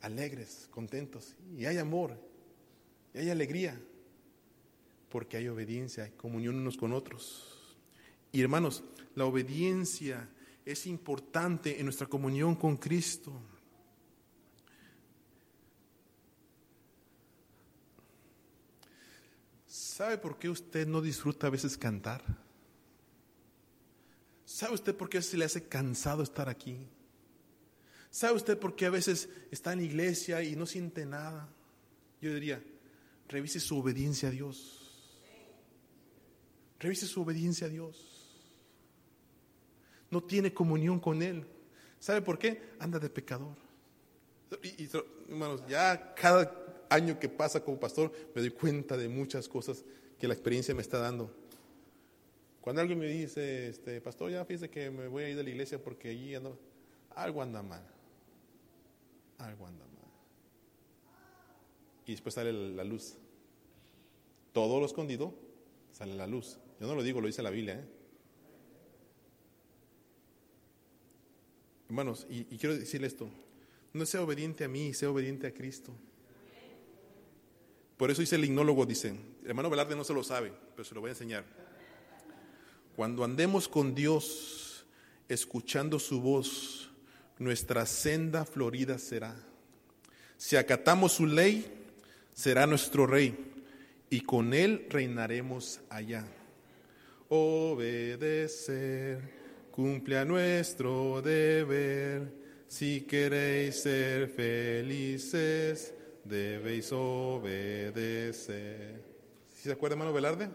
alegres, 0.00 0.68
contentos, 0.70 1.36
y 1.54 1.66
hay 1.66 1.76
amor, 1.76 2.18
y 3.12 3.18
hay 3.18 3.30
alegría, 3.30 3.78
porque 5.10 5.36
hay 5.36 5.48
obediencia, 5.48 6.04
hay 6.04 6.12
comunión 6.12 6.56
unos 6.56 6.78
con 6.78 6.94
otros. 6.94 7.76
Y 8.32 8.40
hermanos, 8.40 8.82
la 9.14 9.26
obediencia 9.26 10.30
es 10.64 10.86
importante 10.86 11.78
en 11.78 11.86
nuestra 11.86 12.06
comunión 12.06 12.54
con 12.54 12.76
Cristo. 12.76 13.32
¿Sabe 19.66 20.18
por 20.18 20.38
qué 20.38 20.48
usted 20.48 20.86
no 20.86 21.00
disfruta 21.00 21.46
a 21.46 21.50
veces 21.50 21.76
cantar? 21.76 22.22
¿Sabe 24.44 24.74
usted 24.74 24.94
por 24.94 25.08
qué 25.08 25.22
se 25.22 25.36
le 25.36 25.44
hace 25.44 25.66
cansado 25.66 26.22
estar 26.22 26.48
aquí? 26.48 26.76
¿Sabe 28.10 28.34
usted 28.34 28.58
por 28.58 28.76
qué 28.76 28.86
a 28.86 28.90
veces 28.90 29.28
está 29.50 29.72
en 29.72 29.78
la 29.78 29.84
iglesia 29.86 30.42
y 30.42 30.54
no 30.56 30.66
siente 30.66 31.06
nada? 31.06 31.48
Yo 32.20 32.34
diría, 32.34 32.62
revise 33.28 33.58
su 33.58 33.78
obediencia 33.78 34.28
a 34.28 34.32
Dios. 34.32 34.78
Revise 36.78 37.06
su 37.06 37.22
obediencia 37.22 37.66
a 37.66 37.70
Dios. 37.70 38.11
No 40.12 40.22
tiene 40.22 40.54
comunión 40.54 41.00
con 41.00 41.20
Él. 41.22 41.44
¿Sabe 41.98 42.22
por 42.22 42.38
qué? 42.38 42.62
Anda 42.78 43.00
de 43.00 43.10
pecador. 43.10 43.56
Y, 44.62 44.88
hermanos, 45.28 45.64
ya 45.66 46.14
cada 46.14 46.54
año 46.88 47.18
que 47.18 47.28
pasa 47.28 47.64
como 47.64 47.80
pastor 47.80 48.12
me 48.34 48.40
doy 48.40 48.50
cuenta 48.50 48.96
de 48.96 49.08
muchas 49.08 49.48
cosas 49.48 49.84
que 50.20 50.28
la 50.28 50.34
experiencia 50.34 50.72
me 50.72 50.82
está 50.82 50.98
dando. 50.98 51.34
Cuando 52.60 52.80
alguien 52.80 53.00
me 53.00 53.08
dice, 53.08 53.68
este, 53.68 54.00
pastor, 54.00 54.30
ya 54.30 54.44
fíjese 54.44 54.70
que 54.70 54.88
me 54.88 55.08
voy 55.08 55.24
a 55.24 55.28
ir 55.30 55.36
de 55.36 55.42
la 55.42 55.50
iglesia 55.50 55.82
porque 55.82 56.10
allí 56.10 56.36
ando, 56.36 56.56
algo 57.16 57.42
anda 57.42 57.60
mal 57.60 57.82
algo 59.42 59.66
anda 59.66 59.84
mal. 59.84 60.10
Y 62.06 62.12
después 62.12 62.34
sale 62.34 62.52
la 62.52 62.84
luz. 62.84 63.16
Todo 64.52 64.80
lo 64.80 64.86
escondido 64.86 65.34
sale 65.92 66.14
la 66.14 66.26
luz. 66.26 66.58
Yo 66.80 66.86
no 66.86 66.94
lo 66.94 67.02
digo, 67.02 67.20
lo 67.20 67.26
dice 67.26 67.42
la 67.42 67.50
Biblia. 67.50 67.74
¿eh? 67.74 67.84
Hermanos, 71.92 72.26
y, 72.30 72.44
quiero 72.56 72.74
decirle 72.74 73.06
esto, 73.06 73.28
no 73.92 74.06
sea 74.06 74.22
obediente 74.22 74.64
a 74.64 74.68
mí, 74.68 74.94
sea 74.94 75.10
obediente 75.10 75.46
a 75.46 75.52
Cristo. 75.52 75.92
Por 77.98 78.10
eso 78.10 78.22
dice 78.22 78.36
el 78.36 78.46
ignólogo, 78.46 78.86
dice, 78.86 79.14
hermano 79.44 79.68
Velarde 79.68 79.94
no 79.94 80.02
se 80.02 80.14
lo 80.14 80.24
sabe, 80.24 80.54
pero 80.74 80.84
se 80.84 80.94
lo 80.94 81.02
voy 81.02 81.08
a 81.08 81.12
enseñar. 81.12 81.44
Cuando 82.96 83.24
andemos 83.24 83.68
con 83.68 83.94
Dios, 83.94 84.86
escuchando 85.28 85.98
su 85.98 86.22
voz, 86.22 86.90
nuestra 87.38 87.84
senda 87.84 88.46
florida 88.46 88.96
será. 88.98 89.36
Si 90.38 90.56
acatamos 90.56 91.12
su 91.12 91.26
ley, 91.26 91.90
será 92.32 92.66
nuestro 92.66 93.06
rey, 93.06 93.36
y 94.08 94.22
con 94.22 94.54
él 94.54 94.86
reinaremos 94.88 95.80
allá. 95.90 96.24
Obedecer, 97.28 98.22
cumple 99.72 100.18
a 100.18 100.24
nuestro 100.24 101.20
deber. 101.22 102.40
Si 102.68 103.00
queréis 103.00 103.82
ser 103.82 104.28
felices, 104.28 105.94
debéis 106.24 106.92
obedecer. 106.92 109.02
¿Sí 109.50 109.62
se 109.64 109.72
acuerda, 109.72 109.94
hermano 109.94 110.12
Velarde? 110.12 110.48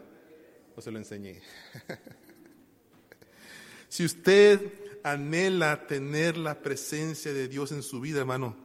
¿O 0.76 0.82
se 0.82 0.92
lo 0.92 1.00
enseñé? 1.00 1.42
si 3.90 4.06
usted 4.06 4.62
anhela 5.04 5.88
tener 5.88 6.38
la 6.38 6.62
presencia 6.62 7.34
de 7.34 7.48
Dios 7.48 7.72
en 7.72 7.84
su 7.84 8.00
vida, 8.00 8.20
hermano, 8.20 8.56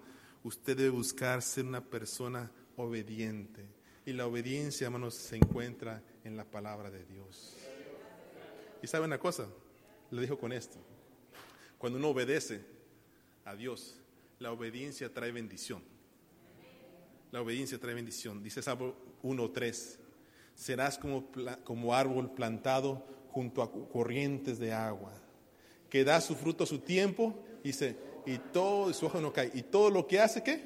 usted 0.45 0.77
debe 0.77 0.91
buscar 0.91 1.43
ser 1.43 1.65
una 1.65 1.83
persona 1.83 2.51
obediente. 2.77 3.67
Y 4.05 4.13
la 4.13 4.27
obediencia, 4.27 4.87
hermanos, 4.87 5.15
se 5.15 5.37
encuentra 5.37 6.03
en 6.25 6.37
la 6.37 6.45
palabra 6.45 6.91
de 6.91 7.05
Dios. 7.05 7.57
Y 8.83 8.89
sabe 8.89 9.05
una 9.05 9.19
cosa, 9.19 9.47
le 10.17 10.23
dijo 10.23 10.39
con 10.39 10.53
esto, 10.53 10.79
cuando 11.79 11.99
uno 11.99 12.11
obedece 12.11 12.65
a 13.45 13.57
Dios, 13.57 13.97
la 14.39 14.53
obediencia 14.53 15.13
trae 15.13 15.33
bendición. 15.33 15.83
La 17.31 17.41
obediencia 17.41 17.79
trae 17.79 17.95
bendición. 17.95 18.43
Dice 18.43 18.63
Salmo 18.63 18.95
1.3, 19.23 19.99
serás 20.55 20.99
como, 20.99 21.31
como 21.65 21.95
árbol 21.95 22.31
plantado 22.33 23.05
junto 23.31 23.63
a 23.63 23.73
corrientes 23.73 24.59
de 24.59 24.73
agua 24.73 25.13
que 25.93 26.05
da 26.05 26.23
su 26.23 26.35
fruto 26.35 26.65
a 26.65 26.67
su 26.67 26.79
tiempo, 26.79 27.39
dice, 27.63 27.99
y 28.25 28.39
todo, 28.39 28.91
su 28.95 29.05
hoja 29.05 29.21
no 29.21 29.31
cae, 29.31 29.51
y 29.53 29.61
todo 29.61 29.91
lo 29.91 30.07
que 30.07 30.21
hace, 30.21 30.43
¿qué? 30.43 30.65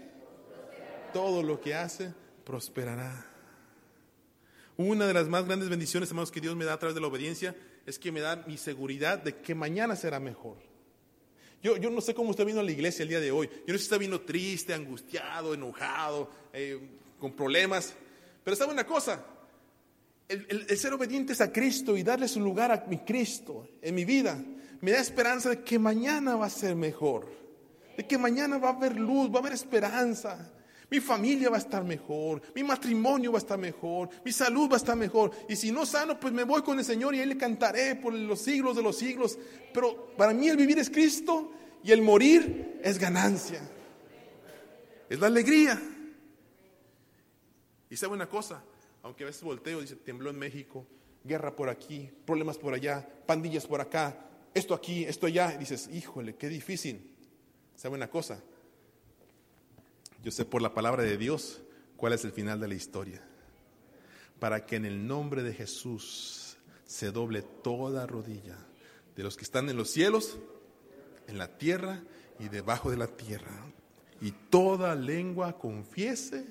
Todo 1.12 1.42
lo 1.42 1.60
que 1.60 1.74
hace 1.74 2.14
prosperará. 2.44 3.26
Una 4.76 5.04
de 5.04 5.12
las 5.12 5.26
más 5.26 5.44
grandes 5.44 5.68
bendiciones, 5.68 6.10
hermanos, 6.10 6.30
que 6.30 6.40
Dios 6.40 6.54
me 6.54 6.64
da 6.64 6.74
a 6.74 6.78
través 6.78 6.94
de 6.94 7.00
la 7.00 7.08
obediencia 7.08 7.56
es 7.86 7.98
que 7.98 8.12
me 8.12 8.20
da 8.20 8.36
mi 8.46 8.58
seguridad 8.58 9.18
de 9.18 9.36
que 9.36 9.54
mañana 9.54 9.94
será 9.96 10.20
mejor. 10.20 10.58
Yo, 11.62 11.76
yo 11.76 11.88
no 11.90 12.00
sé 12.00 12.14
cómo 12.14 12.30
usted 12.30 12.44
vino 12.44 12.60
a 12.60 12.64
la 12.64 12.72
iglesia 12.72 13.04
el 13.04 13.08
día 13.08 13.20
de 13.20 13.30
hoy. 13.30 13.48
Yo 13.66 13.72
no 13.72 13.74
sé 13.74 13.78
si 13.78 13.84
está 13.84 13.98
vino 13.98 14.20
triste, 14.20 14.74
angustiado, 14.74 15.54
enojado, 15.54 16.30
eh, 16.52 16.78
con 17.18 17.32
problemas. 17.32 17.94
Pero 18.44 18.56
sabe 18.56 18.72
una 18.72 18.86
cosa, 18.86 19.24
el, 20.28 20.46
el, 20.68 20.78
ser 20.78 20.92
obedientes 20.92 21.40
a 21.40 21.52
Cristo 21.52 21.96
y 21.96 22.02
darle 22.02 22.28
su 22.28 22.40
lugar 22.40 22.72
a 22.72 22.84
mi 22.88 22.98
Cristo 22.98 23.68
en 23.80 23.94
mi 23.94 24.04
vida 24.04 24.44
me 24.80 24.90
da 24.90 25.00
esperanza 25.00 25.50
de 25.50 25.62
que 25.62 25.78
mañana 25.78 26.36
va 26.36 26.46
a 26.46 26.50
ser 26.50 26.74
mejor, 26.74 27.28
de 27.96 28.06
que 28.06 28.18
mañana 28.18 28.58
va 28.58 28.70
a 28.70 28.72
haber 28.72 28.96
luz, 28.96 29.30
va 29.30 29.36
a 29.36 29.38
haber 29.38 29.52
esperanza. 29.52 30.52
Mi 30.88 31.00
familia 31.00 31.50
va 31.50 31.56
a 31.56 31.60
estar 31.60 31.82
mejor, 31.82 32.40
mi 32.54 32.62
matrimonio 32.62 33.32
va 33.32 33.38
a 33.38 33.40
estar 33.40 33.58
mejor, 33.58 34.08
mi 34.24 34.30
salud 34.30 34.70
va 34.70 34.74
a 34.74 34.76
estar 34.76 34.96
mejor. 34.96 35.32
Y 35.48 35.56
si 35.56 35.72
no 35.72 35.84
sano, 35.84 36.18
pues 36.20 36.32
me 36.32 36.44
voy 36.44 36.62
con 36.62 36.78
el 36.78 36.84
Señor 36.84 37.14
y 37.14 37.20
ahí 37.20 37.26
le 37.26 37.36
cantaré 37.36 37.96
por 37.96 38.12
los 38.12 38.40
siglos 38.40 38.76
de 38.76 38.82
los 38.82 38.96
siglos. 38.96 39.36
Pero 39.74 40.14
para 40.16 40.32
mí 40.32 40.48
el 40.48 40.56
vivir 40.56 40.78
es 40.78 40.88
Cristo 40.88 41.50
y 41.82 41.90
el 41.90 42.02
morir 42.02 42.80
es 42.84 42.98
ganancia. 42.98 43.68
Es 45.08 45.18
la 45.18 45.26
alegría. 45.26 45.80
Y 47.90 47.96
sabe 47.96 48.14
una 48.14 48.28
cosa, 48.28 48.62
aunque 49.02 49.24
a 49.24 49.26
veces 49.26 49.42
volteo, 49.42 49.80
dice, 49.80 49.96
tembló 49.96 50.30
en 50.30 50.38
México, 50.38 50.86
guerra 51.24 51.54
por 51.54 51.68
aquí, 51.68 52.10
problemas 52.24 52.58
por 52.58 52.74
allá, 52.74 53.08
pandillas 53.26 53.66
por 53.66 53.80
acá, 53.80 54.28
esto 54.54 54.74
aquí, 54.74 55.04
esto 55.04 55.26
allá, 55.26 55.52
y 55.54 55.58
dices, 55.58 55.88
híjole, 55.92 56.36
qué 56.36 56.48
difícil. 56.48 57.12
¿Sabe 57.74 57.96
una 57.96 58.08
cosa? 58.08 58.40
Yo 60.26 60.32
sé 60.32 60.44
por 60.44 60.60
la 60.60 60.74
palabra 60.74 61.04
de 61.04 61.16
Dios 61.16 61.62
cuál 61.96 62.12
es 62.12 62.24
el 62.24 62.32
final 62.32 62.58
de 62.58 62.66
la 62.66 62.74
historia. 62.74 63.22
Para 64.40 64.66
que 64.66 64.74
en 64.74 64.84
el 64.84 65.06
nombre 65.06 65.44
de 65.44 65.54
Jesús 65.54 66.56
se 66.84 67.12
doble 67.12 67.42
toda 67.42 68.08
rodilla 68.08 68.58
de 69.14 69.22
los 69.22 69.36
que 69.36 69.44
están 69.44 69.68
en 69.68 69.76
los 69.76 69.88
cielos, 69.88 70.36
en 71.28 71.38
la 71.38 71.56
tierra 71.58 72.02
y 72.40 72.48
debajo 72.48 72.90
de 72.90 72.96
la 72.96 73.06
tierra. 73.06 73.72
Y 74.20 74.32
toda 74.32 74.96
lengua 74.96 75.56
confiese 75.56 76.44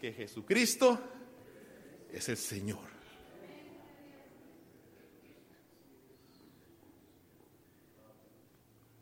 que 0.00 0.12
Jesucristo 0.12 0.98
es 2.12 2.28
el 2.28 2.36
Señor. 2.36 2.90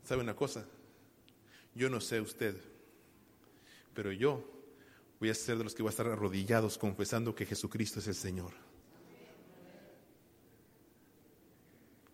¿Sabe 0.03 0.21
una 0.21 0.35
cosa? 0.35 0.63
Yo 1.73 1.89
no 1.89 1.99
sé 1.99 2.21
usted, 2.21 2.68
pero 3.99 4.13
yo 4.13 4.41
voy 5.19 5.29
a 5.29 5.35
ser 5.35 5.57
de 5.57 5.65
los 5.65 5.75
que 5.75 5.83
voy 5.83 5.89
a 5.89 5.91
estar 5.91 6.07
arrodillados 6.07 6.77
confesando 6.77 7.35
que 7.35 7.45
Jesucristo 7.45 7.99
es 7.99 8.07
el 8.07 8.15
Señor. 8.15 8.53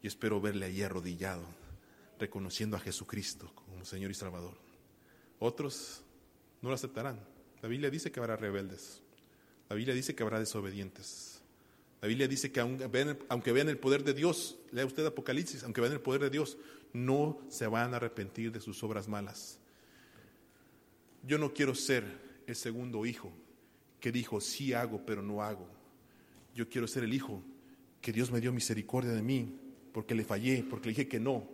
Y 0.02 0.08
espero 0.08 0.42
verle 0.42 0.66
ahí 0.66 0.82
arrodillado, 0.82 1.46
reconociendo 2.18 2.76
a 2.76 2.80
Jesucristo 2.80 3.52
como 3.54 3.86
Señor 3.86 4.10
y 4.10 4.16
Salvador. 4.16 4.58
Otros 5.38 6.02
no 6.64 6.70
lo 6.70 6.76
aceptarán. 6.76 7.20
La 7.62 7.70
Biblia 7.70 7.92
dice 7.92 8.12
que 8.12 8.20
habrá 8.20 8.36
rebeldes. 8.36 9.04
La 9.70 9.76
Biblia 9.76 9.94
dice 9.94 10.16
que 10.16 10.24
habrá 10.24 10.40
desobedientes. 10.40 11.40
La 12.02 12.08
Biblia 12.08 12.28
dice 12.28 12.52
que 12.52 12.62
aunque 12.62 13.16
aunque 13.30 13.52
vean 13.52 13.70
el 13.70 13.78
poder 13.78 14.04
de 14.04 14.16
Dios, 14.16 14.58
lea 14.72 14.88
usted 14.88 15.06
Apocalipsis, 15.06 15.62
aunque 15.62 15.82
vean 15.82 15.94
el 15.94 16.02
poder 16.02 16.22
de 16.22 16.32
Dios, 16.32 16.58
no 16.94 17.38
se 17.48 17.68
van 17.68 17.94
a 17.94 17.98
arrepentir 17.98 18.52
de 18.52 18.60
sus 18.60 18.82
obras 18.82 19.08
malas. 19.08 19.60
Yo 21.26 21.38
no 21.38 21.54
quiero 21.54 21.74
ser 21.74 22.44
el 22.46 22.56
segundo 22.56 23.06
hijo 23.06 23.32
que 24.00 24.12
dijo, 24.12 24.40
sí 24.40 24.74
hago, 24.74 25.04
pero 25.06 25.22
no 25.22 25.42
hago. 25.42 25.68
Yo 26.54 26.70
quiero 26.70 26.88
ser 26.88 27.04
el 27.04 27.14
hijo 27.14 27.42
que 28.02 28.12
Dios 28.12 28.32
me 28.32 28.40
dio 28.40 28.54
misericordia 28.54 29.12
de 29.12 29.24
mí, 29.24 29.60
porque 29.92 30.14
le 30.14 30.24
fallé, 30.24 30.64
porque 30.70 30.90
le 30.90 30.92
dije 30.92 31.08
que 31.08 31.20
no, 31.20 31.50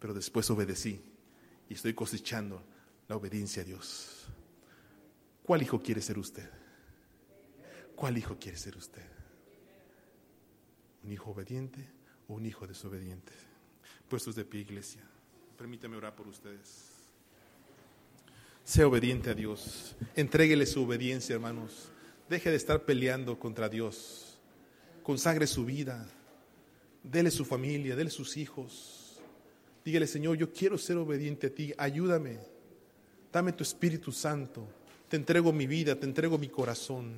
pero 0.00 0.12
después 0.12 0.50
obedecí 0.50 1.00
y 1.68 1.74
estoy 1.74 1.94
cosechando 1.94 2.62
la 3.08 3.16
obediencia 3.16 3.62
a 3.62 3.64
Dios. 3.64 4.26
¿Cuál 5.44 5.62
hijo 5.62 5.80
quiere 5.80 6.02
ser 6.02 6.18
usted? 6.18 6.50
¿Cuál 7.94 8.18
hijo 8.18 8.36
quiere 8.38 8.58
ser 8.58 8.76
usted? 8.76 9.06
¿Un 11.04 11.12
hijo 11.12 11.30
obediente 11.30 11.88
o 12.26 12.34
un 12.34 12.46
hijo 12.46 12.66
desobediente? 12.66 13.32
Puestos 14.08 14.34
de 14.34 14.44
pie, 14.44 14.62
iglesia. 14.62 15.02
Permítame 15.56 15.96
orar 15.96 16.16
por 16.16 16.26
ustedes. 16.26 16.95
Sea 18.66 18.88
obediente 18.88 19.30
a 19.30 19.34
Dios. 19.34 19.94
Entréguele 20.16 20.66
su 20.66 20.82
obediencia, 20.82 21.34
hermanos. 21.34 21.88
Deje 22.28 22.50
de 22.50 22.56
estar 22.56 22.84
peleando 22.84 23.38
contra 23.38 23.68
Dios. 23.68 24.40
Consagre 25.04 25.46
su 25.46 25.64
vida. 25.64 26.04
Dele 27.04 27.30
su 27.30 27.44
familia, 27.44 27.94
dele 27.94 28.10
sus 28.10 28.36
hijos. 28.36 29.20
Dígale, 29.84 30.08
Señor, 30.08 30.36
yo 30.36 30.52
quiero 30.52 30.78
ser 30.78 30.96
obediente 30.96 31.46
a 31.46 31.54
ti, 31.54 31.72
ayúdame. 31.78 32.40
Dame 33.32 33.52
tu 33.52 33.62
Espíritu 33.62 34.10
Santo. 34.10 34.66
Te 35.08 35.16
entrego 35.16 35.52
mi 35.52 35.68
vida, 35.68 35.94
te 35.94 36.04
entrego 36.04 36.36
mi 36.36 36.48
corazón. 36.48 37.14